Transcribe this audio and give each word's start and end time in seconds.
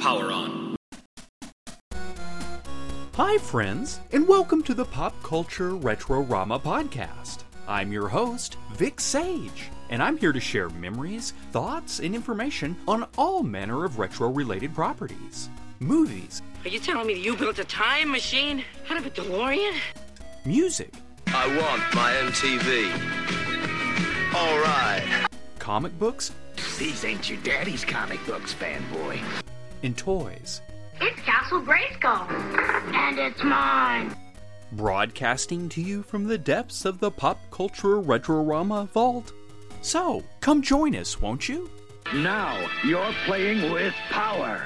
Power 0.00 0.32
on. 0.32 0.76
Hi, 3.14 3.38
friends, 3.38 4.00
and 4.12 4.26
welcome 4.26 4.62
to 4.62 4.72
the 4.74 4.84
Pop 4.84 5.14
Culture 5.22 5.72
Retrorama 5.72 6.60
podcast. 6.62 7.40
I'm 7.68 7.92
your 7.92 8.08
host, 8.08 8.56
Vic 8.74 8.98
Sage, 9.00 9.68
and 9.90 10.02
I'm 10.02 10.16
here 10.16 10.32
to 10.32 10.40
share 10.40 10.70
memories, 10.70 11.32
thoughts, 11.52 11.98
and 12.00 12.14
information 12.14 12.76
on 12.88 13.06
all 13.18 13.42
manner 13.42 13.84
of 13.84 13.98
retro 13.98 14.30
related 14.30 14.74
properties 14.74 15.50
movies, 15.82 16.42
Are 16.64 16.68
you 16.68 16.78
telling 16.78 17.06
me 17.06 17.18
you 17.18 17.34
built 17.34 17.58
a 17.58 17.64
time 17.64 18.10
machine 18.10 18.62
out 18.90 18.98
of 18.98 19.06
a 19.06 19.10
DeLorean? 19.10 19.74
music, 20.44 20.92
I 21.28 21.46
want 21.56 21.82
my 21.94 22.12
MTV. 22.28 22.90
All 24.34 24.58
right. 24.58 25.26
comic 25.58 25.98
books, 25.98 26.32
These 26.78 27.04
ain't 27.06 27.30
your 27.30 27.38
daddy's 27.42 27.82
comic 27.84 28.24
books, 28.26 28.52
fanboy. 28.52 29.20
And 29.82 29.96
toys. 29.96 30.60
It's 31.00 31.20
Castle 31.20 31.62
Grayskull. 31.62 32.30
And 32.94 33.18
it's 33.18 33.42
mine. 33.42 34.14
Broadcasting 34.72 35.68
to 35.70 35.80
you 35.80 36.02
from 36.02 36.24
the 36.24 36.38
depths 36.38 36.84
of 36.84 37.00
the 37.00 37.10
Pop 37.10 37.38
Culture 37.50 38.00
retrorama 38.00 38.88
vault. 38.90 39.32
So, 39.82 40.22
come 40.40 40.62
join 40.62 40.94
us, 40.94 41.20
won't 41.20 41.48
you? 41.48 41.70
Now 42.14 42.68
you're 42.84 43.12
playing 43.24 43.72
with 43.72 43.94
power. 44.10 44.62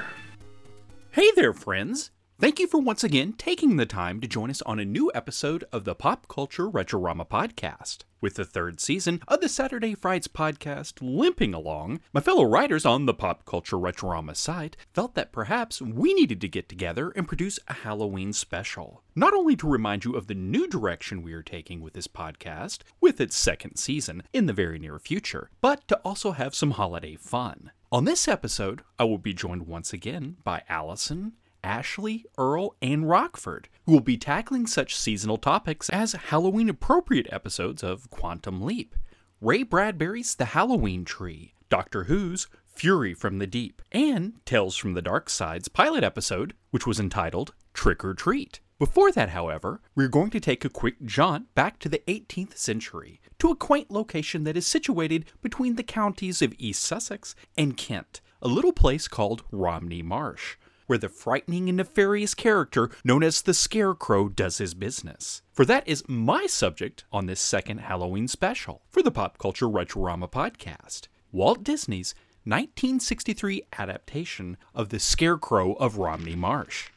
Hey 1.10 1.30
there, 1.36 1.52
friends! 1.52 2.10
Thank 2.40 2.58
you 2.58 2.66
for 2.66 2.80
once 2.80 3.04
again 3.04 3.34
taking 3.34 3.76
the 3.76 3.86
time 3.86 4.20
to 4.20 4.26
join 4.26 4.50
us 4.50 4.60
on 4.62 4.80
a 4.80 4.84
new 4.84 5.10
episode 5.14 5.64
of 5.72 5.84
the 5.84 5.94
Pop 5.94 6.26
Culture 6.26 6.68
Retrorama 6.68 7.28
podcast. 7.28 7.98
With 8.24 8.36
the 8.36 8.44
third 8.46 8.80
season 8.80 9.20
of 9.28 9.42
the 9.42 9.50
Saturday 9.50 9.94
Frights 9.94 10.28
podcast 10.28 10.94
limping 11.02 11.52
along, 11.52 12.00
my 12.14 12.22
fellow 12.22 12.44
writers 12.44 12.86
on 12.86 13.04
the 13.04 13.12
Pop 13.12 13.44
Culture 13.44 13.76
Retrorama 13.76 14.34
site 14.34 14.78
felt 14.94 15.14
that 15.14 15.30
perhaps 15.30 15.82
we 15.82 16.14
needed 16.14 16.40
to 16.40 16.48
get 16.48 16.66
together 16.66 17.10
and 17.10 17.28
produce 17.28 17.58
a 17.68 17.74
Halloween 17.74 18.32
special. 18.32 19.02
Not 19.14 19.34
only 19.34 19.56
to 19.56 19.68
remind 19.68 20.06
you 20.06 20.16
of 20.16 20.26
the 20.26 20.34
new 20.34 20.66
direction 20.66 21.20
we 21.22 21.34
are 21.34 21.42
taking 21.42 21.82
with 21.82 21.92
this 21.92 22.08
podcast, 22.08 22.78
with 22.98 23.20
its 23.20 23.36
second 23.36 23.76
season 23.76 24.22
in 24.32 24.46
the 24.46 24.54
very 24.54 24.78
near 24.78 24.98
future, 24.98 25.50
but 25.60 25.86
to 25.88 25.98
also 25.98 26.32
have 26.32 26.54
some 26.54 26.70
holiday 26.70 27.16
fun. 27.16 27.72
On 27.92 28.06
this 28.06 28.26
episode, 28.26 28.80
I 28.98 29.04
will 29.04 29.18
be 29.18 29.34
joined 29.34 29.66
once 29.66 29.92
again 29.92 30.38
by 30.44 30.62
Allison, 30.66 31.34
Ashley, 31.64 32.26
Earl, 32.36 32.76
and 32.82 33.08
Rockford, 33.08 33.68
who 33.86 33.92
will 33.92 34.00
be 34.00 34.18
tackling 34.18 34.66
such 34.66 34.94
seasonal 34.94 35.38
topics 35.38 35.88
as 35.88 36.12
Halloween 36.12 36.68
appropriate 36.68 37.26
episodes 37.32 37.82
of 37.82 38.10
Quantum 38.10 38.60
Leap, 38.60 38.94
Ray 39.40 39.62
Bradbury's 39.62 40.34
The 40.34 40.44
Halloween 40.44 41.06
Tree, 41.06 41.54
Doctor 41.70 42.04
Who's 42.04 42.48
Fury 42.66 43.14
from 43.14 43.38
the 43.38 43.46
Deep, 43.46 43.80
and 43.90 44.34
Tales 44.44 44.76
from 44.76 44.92
the 44.92 45.02
Dark 45.02 45.30
Side's 45.30 45.68
pilot 45.68 46.04
episode, 46.04 46.52
which 46.70 46.86
was 46.86 47.00
entitled 47.00 47.54
Trick 47.72 48.04
or 48.04 48.12
Treat. 48.12 48.60
Before 48.78 49.10
that, 49.12 49.30
however, 49.30 49.80
we're 49.94 50.08
going 50.08 50.30
to 50.30 50.40
take 50.40 50.66
a 50.66 50.68
quick 50.68 51.02
jaunt 51.04 51.54
back 51.54 51.78
to 51.78 51.88
the 51.88 52.02
18th 52.06 52.58
century 52.58 53.22
to 53.38 53.50
a 53.50 53.56
quaint 53.56 53.90
location 53.90 54.44
that 54.44 54.56
is 54.56 54.66
situated 54.66 55.24
between 55.40 55.76
the 55.76 55.82
counties 55.82 56.42
of 56.42 56.52
East 56.58 56.82
Sussex 56.82 57.34
and 57.56 57.78
Kent, 57.78 58.20
a 58.42 58.48
little 58.48 58.72
place 58.72 59.08
called 59.08 59.44
Romney 59.50 60.02
Marsh 60.02 60.56
where 60.86 60.98
the 60.98 61.08
frightening 61.08 61.68
and 61.68 61.78
nefarious 61.78 62.34
character 62.34 62.90
known 63.04 63.22
as 63.22 63.42
the 63.42 63.54
Scarecrow 63.54 64.28
does 64.28 64.58
his 64.58 64.74
business. 64.74 65.42
For 65.52 65.64
that 65.64 65.86
is 65.86 66.08
my 66.08 66.46
subject 66.46 67.04
on 67.12 67.26
this 67.26 67.40
second 67.40 67.78
Halloween 67.78 68.28
special 68.28 68.82
for 68.90 69.02
the 69.02 69.10
Pop 69.10 69.38
Culture 69.38 69.68
Retrorama 69.68 70.30
podcast 70.30 71.08
Walt 71.32 71.64
Disney's 71.64 72.14
1963 72.44 73.62
adaptation 73.78 74.56
of 74.74 74.90
The 74.90 74.98
Scarecrow 74.98 75.72
of 75.74 75.96
Romney 75.96 76.34
Marsh. 76.36 76.90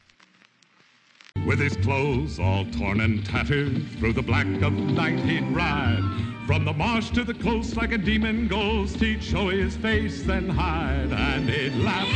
With 1.46 1.58
his 1.58 1.76
clothes 1.78 2.38
all 2.38 2.66
torn 2.66 3.00
and 3.00 3.24
tattered, 3.24 3.86
through 3.98 4.12
the 4.12 4.22
black 4.22 4.46
of 4.62 4.72
night 4.72 5.18
he'd 5.20 5.48
ride. 5.54 6.02
From 6.46 6.64
the 6.64 6.72
marsh 6.72 7.10
to 7.10 7.24
the 7.24 7.34
coast 7.34 7.76
like 7.76 7.92
a 7.92 7.98
demon 7.98 8.48
ghost, 8.48 8.96
he'd 8.96 9.22
show 9.22 9.48
his 9.48 9.76
face, 9.76 10.22
then 10.22 10.48
hide, 10.48 11.12
and 11.12 11.48
he'd 11.48 11.74
laugh 11.76 12.08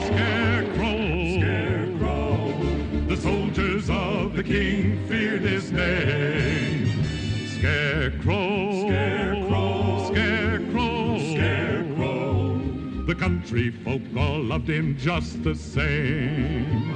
scarecrow, 0.00 1.06
scarecrow. 1.38 2.52
The 3.08 3.16
soldiers 3.16 3.88
of 3.88 4.36
the 4.36 4.42
king 4.42 5.06
feared 5.06 5.42
his 5.42 5.72
name. 5.72 7.04
Scarecrow, 7.46 8.86
scarecrow, 8.86 10.10
scarecrow, 10.12 11.18
scarecrow. 11.18 12.58
The 13.06 13.14
country 13.14 13.70
folk 13.70 14.02
all 14.16 14.42
loved 14.42 14.68
him 14.68 14.96
just 14.98 15.42
the 15.42 15.54
same. 15.54 16.91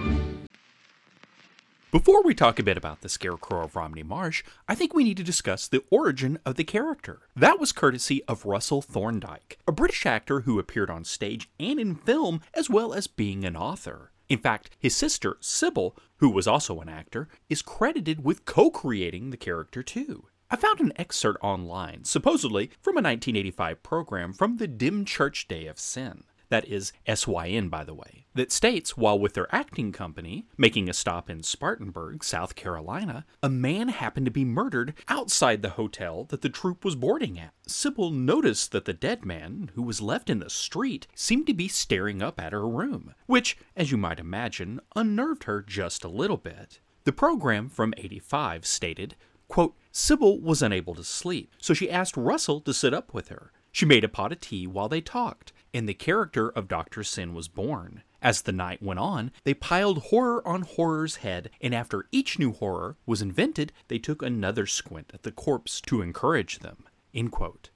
Before 1.93 2.21
we 2.25 2.35
talk 2.35 2.59
a 2.59 2.65
bit 2.65 2.77
about 2.77 3.03
the 3.03 3.09
Scarecrow 3.09 3.63
of 3.63 3.77
Romney 3.77 4.03
Marsh, 4.03 4.43
I 4.67 4.75
think 4.75 4.93
we 4.93 5.05
need 5.05 5.17
to 5.19 5.23
discuss 5.23 5.69
the 5.69 5.85
origin 5.89 6.37
of 6.45 6.57
the 6.57 6.65
character. 6.65 7.21
That 7.37 7.61
was 7.61 7.71
courtesy 7.71 8.25
of 8.25 8.45
Russell 8.45 8.83
Thorndike, 8.83 9.59
a 9.69 9.73
British 9.73 10.05
actor 10.05 10.41
who 10.41 10.59
appeared 10.59 10.91
on 10.91 11.05
stage 11.05 11.49
and 11.61 11.79
in 11.79 11.95
film, 11.95 12.41
as 12.55 12.69
well 12.69 12.93
as 12.93 13.07
being 13.07 13.45
an 13.45 13.55
author. 13.55 14.11
In 14.29 14.41
fact, 14.41 14.71
his 14.81 14.97
sister, 14.97 15.37
Sybil, 15.41 15.97
who 16.17 16.29
was 16.29 16.49
also 16.49 16.81
an 16.81 16.89
actor, 16.89 17.29
is 17.49 17.63
credited 17.63 18.25
with 18.25 18.45
co 18.45 18.69
creating 18.69 19.31
the 19.31 19.37
character 19.37 19.85
too. 19.85 20.27
I 20.51 20.57
found 20.57 20.81
an 20.81 20.93
excerpt 20.97 21.39
online, 21.41 22.03
supposedly 22.03 22.73
from 22.81 22.97
a 22.97 23.03
1985 23.03 23.85
program 23.85 24.33
from 24.33 24.57
the 24.57 24.67
Dymchurch 24.67 25.47
Day 25.47 25.67
of 25.67 25.79
Syn. 25.79 26.25
That 26.49 26.69
is 26.69 26.93
SYN, 27.13 27.69
by 27.69 27.83
the 27.83 27.95
way, 27.95 28.27
that 28.35 28.53
states 28.53 28.97
while 28.97 29.19
with 29.19 29.35
their 29.35 29.53
acting 29.55 29.91
company, 29.91 30.47
making 30.57 30.89
a 30.89 30.93
stop 30.93 31.29
in 31.29 31.43
Spartanburg, 31.43 32.23
South 32.23 32.55
Carolina, 32.55 33.27
a 33.43 33.49
man 33.49 33.89
happened 33.89 34.27
to 34.27 34.31
be 34.33 34.45
murdered 34.45 34.95
outside 35.09 35.63
the 35.63 35.71
hotel 35.71 36.25
that 36.25 36.43
the 36.43 36.49
troupe 36.49 36.85
was 36.85 36.95
boarding 36.95 37.39
at. 37.39 37.53
Sybil 37.67 38.11
noticed 38.11 38.71
that 38.71 38.85
the 38.85 38.93
dead 38.93 39.25
man, 39.25 39.71
who 39.75 39.83
was 39.83 40.01
left 40.01 40.31
in 40.31 40.39
the 40.39 40.51
street, 40.51 41.09
seemed 41.17 41.49
to 41.49 41.55
be 41.55 41.67
staring 41.67 42.23
up 42.23 42.41
at 42.41 42.53
her 42.53 42.69
room, 42.69 43.15
which, 43.27 43.57
as 43.75 43.91
you 43.91 43.97
might 43.97 44.21
imagine, 44.21 44.81
unnerved 44.95 45.45
her 45.45 45.63
just 45.63 46.05
a 46.05 46.09
little 46.09 46.37
bit. 46.37 46.81
The 47.05 47.13
program 47.13 47.69
from 47.69 47.95
85 47.97 48.67
stated, 48.67 49.17
quote, 49.49 49.77
Sybil 49.91 50.41
was 50.41 50.63
unable 50.63 50.95
to 50.95 51.05
sleep, 51.05 51.53
so 51.59 51.75
she 51.75 51.91
asked 51.91 52.17
Russell 52.17 52.61
to 52.61 52.75
sit 52.75 52.95
up 52.95 53.13
with 53.15 53.29
her. 53.29 53.53
She 53.73 53.85
made 53.85 54.05
a 54.05 54.09
pot 54.09 54.33
of 54.33 54.41
tea 54.41 54.67
while 54.67 54.89
they 54.89 55.01
talked, 55.01 55.53
and 55.77 55.87
the 55.87 55.95
character 55.95 56.49
of 56.49 56.69
Dr. 56.69 57.05
Syn 57.05 57.35
was 57.35 57.49
born. 57.49 58.03
As 58.23 58.43
the 58.43 58.53
night 58.53 58.83
went 58.83 58.99
on, 58.99 59.31
they 59.45 59.53
piled 59.53 60.05
horror 60.05 60.47
on 60.49 60.63
horror's 60.63 61.17
head, 61.17 61.51
and 61.61 61.75
after 61.75 62.07
each 62.11 62.39
new 62.39 62.53
horror 62.53 62.97
was 63.05 63.21
invented, 63.21 63.75
they 63.89 63.99
took 63.99 64.23
another 64.23 64.65
squint 64.65 65.11
at 65.13 65.23
the 65.23 65.31
corpse 65.31 65.83
to 65.83 66.01
encourage 66.01 66.61
them. 66.61 66.87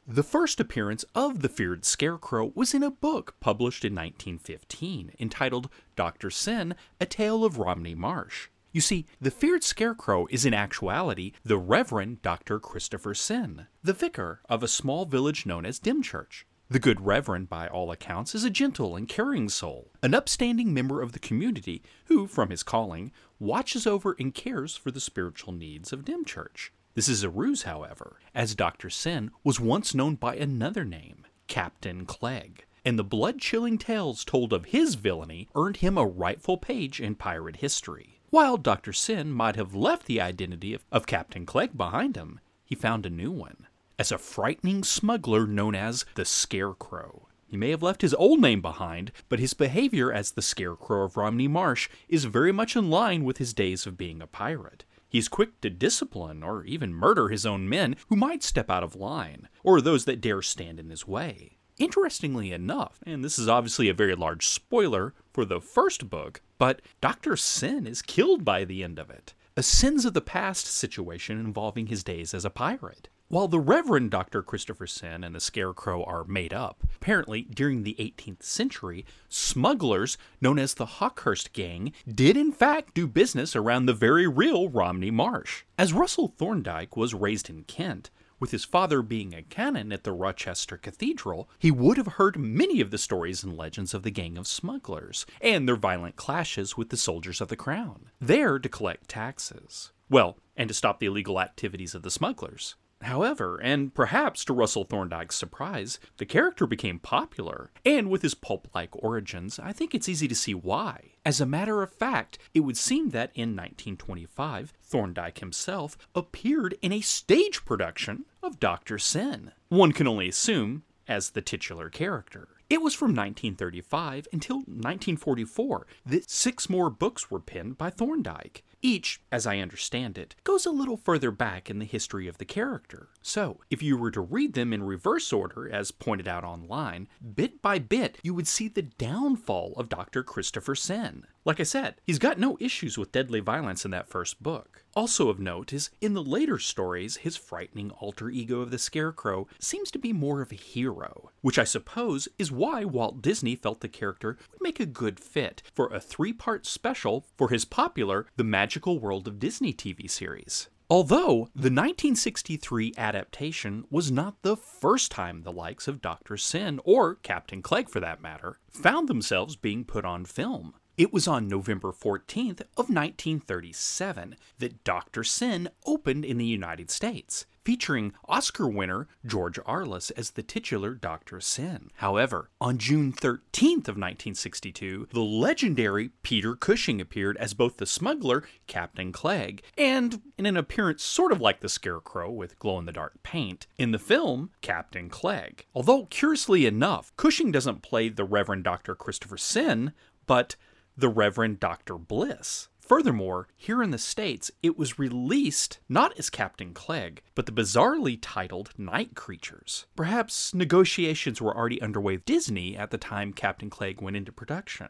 The 0.06 0.22
first 0.22 0.60
appearance 0.60 1.04
of 1.14 1.42
the 1.42 1.48
feared 1.50 1.84
scarecrow 1.84 2.52
was 2.54 2.72
in 2.72 2.82
a 2.82 2.90
book 2.90 3.36
published 3.38 3.84
in 3.84 3.94
1915 3.94 5.12
entitled 5.18 5.68
Dr. 5.94 6.30
Syn, 6.30 6.74
A 7.00 7.06
Tale 7.06 7.44
of 7.44 7.58
Romney 7.58 7.94
Marsh. 7.94 8.48
You 8.72 8.80
see, 8.80 9.06
the 9.20 9.30
feared 9.30 9.64
scarecrow 9.64 10.26
is 10.30 10.46
in 10.46 10.54
actuality 10.54 11.32
the 11.44 11.58
Reverend 11.58 12.22
Dr. 12.22 12.60
Christopher 12.60 13.14
Syn, 13.14 13.66
the 13.82 13.92
vicar 13.92 14.40
of 14.48 14.62
a 14.62 14.68
small 14.68 15.04
village 15.04 15.44
known 15.44 15.66
as 15.66 15.78
Dymchurch. 15.78 16.44
The 16.72 16.78
good 16.78 17.04
Reverend, 17.04 17.48
by 17.48 17.66
all 17.66 17.90
accounts, 17.90 18.32
is 18.32 18.44
a 18.44 18.48
gentle 18.48 18.94
and 18.94 19.08
caring 19.08 19.48
soul, 19.48 19.90
an 20.04 20.14
upstanding 20.14 20.72
member 20.72 21.02
of 21.02 21.10
the 21.10 21.18
community 21.18 21.82
who, 22.04 22.28
from 22.28 22.50
his 22.50 22.62
calling, 22.62 23.10
watches 23.40 23.88
over 23.88 24.14
and 24.20 24.32
cares 24.32 24.76
for 24.76 24.92
the 24.92 25.00
spiritual 25.00 25.52
needs 25.52 25.92
of 25.92 26.04
Dymchurch. 26.04 26.70
This 26.94 27.08
is 27.08 27.24
a 27.24 27.28
ruse, 27.28 27.64
however, 27.64 28.20
as 28.36 28.54
Dr. 28.54 28.88
Syn 28.88 29.32
was 29.42 29.58
once 29.58 29.96
known 29.96 30.14
by 30.14 30.36
another 30.36 30.84
name, 30.84 31.26
Captain 31.48 32.06
Clegg, 32.06 32.64
and 32.84 32.96
the 32.96 33.02
blood 33.02 33.40
chilling 33.40 33.76
tales 33.76 34.24
told 34.24 34.52
of 34.52 34.66
his 34.66 34.94
villainy 34.94 35.48
earned 35.56 35.78
him 35.78 35.98
a 35.98 36.06
rightful 36.06 36.56
page 36.56 37.00
in 37.00 37.16
pirate 37.16 37.56
history. 37.56 38.20
While 38.28 38.56
Dr. 38.56 38.92
Syn 38.92 39.32
might 39.32 39.56
have 39.56 39.74
left 39.74 40.06
the 40.06 40.20
identity 40.20 40.72
of, 40.74 40.84
of 40.92 41.08
Captain 41.08 41.46
Clegg 41.46 41.76
behind 41.76 42.14
him, 42.14 42.38
he 42.64 42.76
found 42.76 43.06
a 43.06 43.10
new 43.10 43.32
one 43.32 43.66
as 44.00 44.10
a 44.10 44.16
frightening 44.16 44.82
smuggler 44.82 45.46
known 45.46 45.74
as 45.74 46.06
the 46.14 46.24
Scarecrow. 46.24 47.28
He 47.46 47.58
may 47.58 47.68
have 47.68 47.82
left 47.82 48.00
his 48.00 48.14
old 48.14 48.40
name 48.40 48.62
behind, 48.62 49.12
but 49.28 49.40
his 49.40 49.52
behavior 49.52 50.10
as 50.10 50.30
the 50.30 50.40
Scarecrow 50.40 51.04
of 51.04 51.18
Romney 51.18 51.48
Marsh 51.48 51.90
is 52.08 52.24
very 52.24 52.50
much 52.50 52.76
in 52.76 52.88
line 52.88 53.24
with 53.24 53.36
his 53.36 53.52
days 53.52 53.84
of 53.84 53.98
being 53.98 54.22
a 54.22 54.26
pirate. 54.26 54.86
He 55.10 55.18
is 55.18 55.28
quick 55.28 55.60
to 55.60 55.68
discipline 55.68 56.42
or 56.42 56.64
even 56.64 56.94
murder 56.94 57.28
his 57.28 57.44
own 57.44 57.68
men 57.68 57.94
who 58.08 58.16
might 58.16 58.42
step 58.42 58.70
out 58.70 58.82
of 58.82 58.96
line, 58.96 59.50
or 59.62 59.82
those 59.82 60.06
that 60.06 60.22
dare 60.22 60.40
stand 60.40 60.80
in 60.80 60.88
his 60.88 61.06
way. 61.06 61.58
Interestingly 61.76 62.52
enough, 62.52 63.00
and 63.04 63.22
this 63.22 63.38
is 63.38 63.48
obviously 63.48 63.90
a 63.90 63.94
very 63.94 64.14
large 64.14 64.48
spoiler 64.48 65.12
for 65.30 65.44
the 65.44 65.60
first 65.60 66.08
book, 66.08 66.40
but 66.56 66.80
Dr. 67.02 67.36
Syn 67.36 67.86
is 67.86 68.00
killed 68.00 68.46
by 68.46 68.64
the 68.64 68.82
end 68.82 68.98
of 68.98 69.10
it. 69.10 69.34
A 69.58 69.62
sins 69.62 70.06
of 70.06 70.14
the 70.14 70.22
past 70.22 70.64
situation 70.64 71.38
involving 71.38 71.88
his 71.88 72.02
days 72.02 72.32
as 72.32 72.46
a 72.46 72.50
pirate. 72.50 73.10
While 73.30 73.46
the 73.46 73.60
Reverend 73.60 74.10
Dr. 74.10 74.42
Christopher 74.42 74.88
Syn 74.88 75.22
and 75.22 75.36
the 75.36 75.40
Scarecrow 75.40 76.02
are 76.02 76.24
made 76.24 76.52
up, 76.52 76.82
apparently 76.96 77.42
during 77.42 77.84
the 77.84 77.94
18th 78.00 78.42
century, 78.42 79.06
smugglers 79.28 80.18
known 80.40 80.58
as 80.58 80.74
the 80.74 80.98
Hawkhurst 80.98 81.52
Gang 81.52 81.92
did 82.12 82.36
in 82.36 82.50
fact 82.50 82.92
do 82.92 83.06
business 83.06 83.54
around 83.54 83.86
the 83.86 83.92
very 83.92 84.26
real 84.26 84.68
Romney 84.68 85.12
Marsh. 85.12 85.62
As 85.78 85.92
Russell 85.92 86.26
Thorndike 86.26 86.96
was 86.96 87.14
raised 87.14 87.48
in 87.48 87.62
Kent, 87.62 88.10
with 88.40 88.50
his 88.50 88.64
father 88.64 89.00
being 89.00 89.32
a 89.32 89.44
canon 89.44 89.92
at 89.92 90.02
the 90.02 90.10
Rochester 90.10 90.76
Cathedral, 90.76 91.48
he 91.56 91.70
would 91.70 91.98
have 91.98 92.14
heard 92.14 92.36
many 92.36 92.80
of 92.80 92.90
the 92.90 92.98
stories 92.98 93.44
and 93.44 93.56
legends 93.56 93.94
of 93.94 94.02
the 94.02 94.10
gang 94.10 94.38
of 94.38 94.48
smugglers 94.48 95.24
and 95.40 95.68
their 95.68 95.76
violent 95.76 96.16
clashes 96.16 96.76
with 96.76 96.88
the 96.88 96.96
soldiers 96.96 97.40
of 97.40 97.46
the 97.46 97.54
crown, 97.54 98.10
there 98.20 98.58
to 98.58 98.68
collect 98.68 99.08
taxes. 99.08 99.92
Well, 100.08 100.36
and 100.56 100.66
to 100.66 100.74
stop 100.74 100.98
the 100.98 101.06
illegal 101.06 101.40
activities 101.40 101.94
of 101.94 102.02
the 102.02 102.10
smugglers. 102.10 102.74
However, 103.02 103.58
and 103.62 103.94
perhaps 103.94 104.44
to 104.44 104.52
Russell 104.52 104.84
Thorndike's 104.84 105.34
surprise, 105.34 105.98
the 106.18 106.26
character 106.26 106.66
became 106.66 106.98
popular, 106.98 107.70
and 107.84 108.10
with 108.10 108.22
his 108.22 108.34
pulp 108.34 108.68
like 108.74 108.90
origins, 109.02 109.58
I 109.58 109.72
think 109.72 109.94
it's 109.94 110.08
easy 110.08 110.28
to 110.28 110.34
see 110.34 110.54
why. 110.54 111.12
As 111.24 111.40
a 111.40 111.46
matter 111.46 111.82
of 111.82 111.92
fact, 111.92 112.38
it 112.52 112.60
would 112.60 112.76
seem 112.76 113.10
that 113.10 113.30
in 113.34 113.50
1925, 113.50 114.74
Thorndike 114.82 115.38
himself 115.38 115.96
appeared 116.14 116.76
in 116.82 116.92
a 116.92 117.00
stage 117.00 117.64
production 117.64 118.26
of 118.42 118.60
Dr. 118.60 118.98
Syn. 118.98 119.52
One 119.68 119.92
can 119.92 120.06
only 120.06 120.28
assume 120.28 120.82
as 121.08 121.30
the 121.30 121.42
titular 121.42 121.88
character. 121.88 122.48
It 122.68 122.82
was 122.82 122.94
from 122.94 123.08
1935 123.08 124.28
until 124.32 124.58
1944 124.58 125.86
that 126.06 126.30
six 126.30 126.70
more 126.70 126.88
books 126.88 127.30
were 127.30 127.40
penned 127.40 127.76
by 127.76 127.90
Thorndyke. 127.90 128.62
Each, 128.82 129.20
as 129.30 129.46
I 129.46 129.58
understand 129.58 130.16
it, 130.16 130.34
goes 130.42 130.64
a 130.64 130.70
little 130.70 130.96
further 130.96 131.30
back 131.30 131.68
in 131.68 131.78
the 131.78 131.84
history 131.84 132.26
of 132.26 132.38
the 132.38 132.46
character. 132.46 133.10
So, 133.20 133.60
if 133.68 133.82
you 133.82 133.96
were 133.96 134.10
to 134.10 134.20
read 134.22 134.54
them 134.54 134.72
in 134.72 134.82
reverse 134.82 135.32
order, 135.32 135.68
as 135.70 135.90
pointed 135.90 136.26
out 136.26 136.44
online, 136.44 137.08
bit 137.34 137.60
by 137.60 137.78
bit, 137.78 138.18
you 138.22 138.32
would 138.32 138.48
see 138.48 138.68
the 138.68 138.82
downfall 138.82 139.74
of 139.76 139.90
Dr. 139.90 140.22
Christopher 140.22 140.74
Syn. 140.74 141.26
Like 141.44 141.60
I 141.60 141.64
said, 141.64 141.96
he's 142.04 142.18
got 142.18 142.38
no 142.38 142.56
issues 142.60 142.96
with 142.96 143.12
deadly 143.12 143.40
violence 143.40 143.84
in 143.84 143.90
that 143.90 144.08
first 144.08 144.42
book. 144.42 144.79
Also 144.94 145.28
of 145.28 145.38
note 145.38 145.72
is, 145.72 145.90
in 146.00 146.14
the 146.14 146.22
later 146.22 146.58
stories, 146.58 147.18
his 147.18 147.36
frightening 147.36 147.92
alter 147.92 148.28
ego 148.28 148.60
of 148.60 148.70
the 148.72 148.78
Scarecrow 148.78 149.46
seems 149.60 149.90
to 149.92 149.98
be 149.98 150.12
more 150.12 150.42
of 150.42 150.50
a 150.50 150.56
hero, 150.56 151.30
which 151.42 151.58
I 151.58 151.64
suppose 151.64 152.28
is 152.38 152.50
why 152.50 152.84
Walt 152.84 153.22
Disney 153.22 153.54
felt 153.54 153.80
the 153.80 153.88
character 153.88 154.36
would 154.50 154.60
make 154.60 154.80
a 154.80 154.86
good 154.86 155.20
fit 155.20 155.62
for 155.74 155.86
a 155.92 156.00
three 156.00 156.32
part 156.32 156.66
special 156.66 157.24
for 157.36 157.50
his 157.50 157.64
popular 157.64 158.26
The 158.36 158.44
Magical 158.44 158.98
World 158.98 159.28
of 159.28 159.38
Disney 159.38 159.72
TV 159.72 160.10
series. 160.10 160.68
Although 160.90 161.50
the 161.54 161.70
1963 161.70 162.94
adaptation 162.98 163.84
was 163.90 164.10
not 164.10 164.42
the 164.42 164.56
first 164.56 165.12
time 165.12 165.42
the 165.42 165.52
likes 165.52 165.86
of 165.86 166.02
Dr. 166.02 166.36
Syn, 166.36 166.80
or 166.84 167.14
Captain 167.14 167.62
Clegg 167.62 167.88
for 167.88 168.00
that 168.00 168.20
matter, 168.20 168.58
found 168.68 169.06
themselves 169.06 169.54
being 169.54 169.84
put 169.84 170.04
on 170.04 170.24
film. 170.24 170.74
It 171.00 171.14
was 171.14 171.26
on 171.26 171.48
November 171.48 171.92
14th 171.92 172.60
of 172.76 172.90
1937 172.90 174.36
that 174.58 174.84
Dr. 174.84 175.24
Syn 175.24 175.70
opened 175.86 176.26
in 176.26 176.36
the 176.36 176.44
United 176.44 176.90
States, 176.90 177.46
featuring 177.64 178.12
Oscar 178.28 178.68
winner 178.68 179.08
George 179.24 179.58
Arliss 179.60 180.12
as 180.14 180.32
the 180.32 180.42
titular 180.42 180.92
Dr. 180.92 181.40
Syn. 181.40 181.90
However, 181.94 182.50
on 182.60 182.76
June 182.76 183.14
13th 183.14 183.88
of 183.88 183.96
1962, 183.96 185.08
the 185.10 185.20
legendary 185.20 186.10
Peter 186.22 186.54
Cushing 186.54 187.00
appeared 187.00 187.38
as 187.38 187.54
both 187.54 187.78
the 187.78 187.86
smuggler 187.86 188.44
Captain 188.66 189.10
Clegg 189.10 189.62
and 189.78 190.20
in 190.36 190.44
an 190.44 190.58
appearance 190.58 191.02
sort 191.02 191.32
of 191.32 191.40
like 191.40 191.60
the 191.60 191.70
Scarecrow 191.70 192.30
with 192.30 192.58
glow-in-the-dark 192.58 193.22
paint 193.22 193.66
in 193.78 193.92
the 193.92 193.98
film 193.98 194.50
Captain 194.60 195.08
Clegg. 195.08 195.64
Although 195.74 196.04
curiously 196.10 196.66
enough, 196.66 197.10
Cushing 197.16 197.50
doesn't 197.50 197.80
play 197.80 198.10
the 198.10 198.24
Reverend 198.24 198.64
Dr. 198.64 198.94
Christopher 198.94 199.38
Syn, 199.38 199.94
but 200.26 200.56
the 201.00 201.08
Reverend 201.08 201.60
Dr. 201.60 201.96
Blyss. 201.96 202.68
Furthermore, 202.80 203.46
here 203.56 203.82
in 203.82 203.90
the 203.92 203.98
States, 203.98 204.50
it 204.62 204.76
was 204.76 204.98
released 204.98 205.78
not 205.88 206.18
as 206.18 206.28
Captain 206.28 206.74
Clegg, 206.74 207.22
but 207.34 207.46
the 207.46 207.52
bizarrely 207.52 208.18
titled 208.20 208.72
Night 208.76 209.14
Creatures. 209.14 209.86
Perhaps 209.94 210.52
negotiations 210.54 211.40
were 211.40 211.56
already 211.56 211.80
underway 211.80 212.14
with 212.14 212.24
Disney 212.24 212.76
at 212.76 212.90
the 212.90 212.98
time 212.98 213.32
Captain 213.32 213.70
Clegg 213.70 214.02
went 214.02 214.16
into 214.16 214.32
production. 214.32 214.88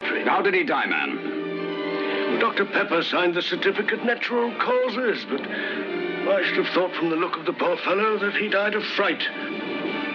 How 0.00 0.40
did 0.40 0.54
he 0.54 0.64
die, 0.64 0.86
man? 0.86 2.40
Dr. 2.40 2.64
Pepper 2.64 3.02
signed 3.02 3.34
the 3.34 3.42
certificate 3.42 4.04
natural 4.04 4.50
causes, 4.58 5.26
but 5.28 5.42
I 5.42 6.42
should 6.44 6.64
have 6.64 6.74
thought 6.74 6.94
from 6.94 7.10
the 7.10 7.16
look 7.16 7.36
of 7.36 7.44
the 7.44 7.52
poor 7.52 7.76
fellow 7.78 8.18
that 8.18 8.34
he 8.34 8.48
died 8.48 8.74
of 8.74 8.84
fright. 8.96 9.22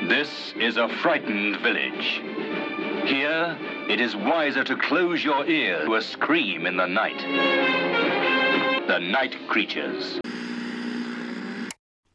This 0.10 0.54
is 0.58 0.78
a 0.78 0.90
frightened 1.02 1.58
village. 1.62 2.22
Here, 3.06 3.58
it 3.90 4.00
is 4.00 4.16
wiser 4.16 4.64
to 4.64 4.78
close 4.78 5.24
your 5.24 5.46
ear 5.46 5.84
to 5.86 5.96
a 5.96 6.02
scream 6.02 6.66
in 6.66 6.78
the 6.78 6.86
night. 6.86 7.20
The 8.88 9.00
night 9.00 9.36
creatures. 9.50 10.22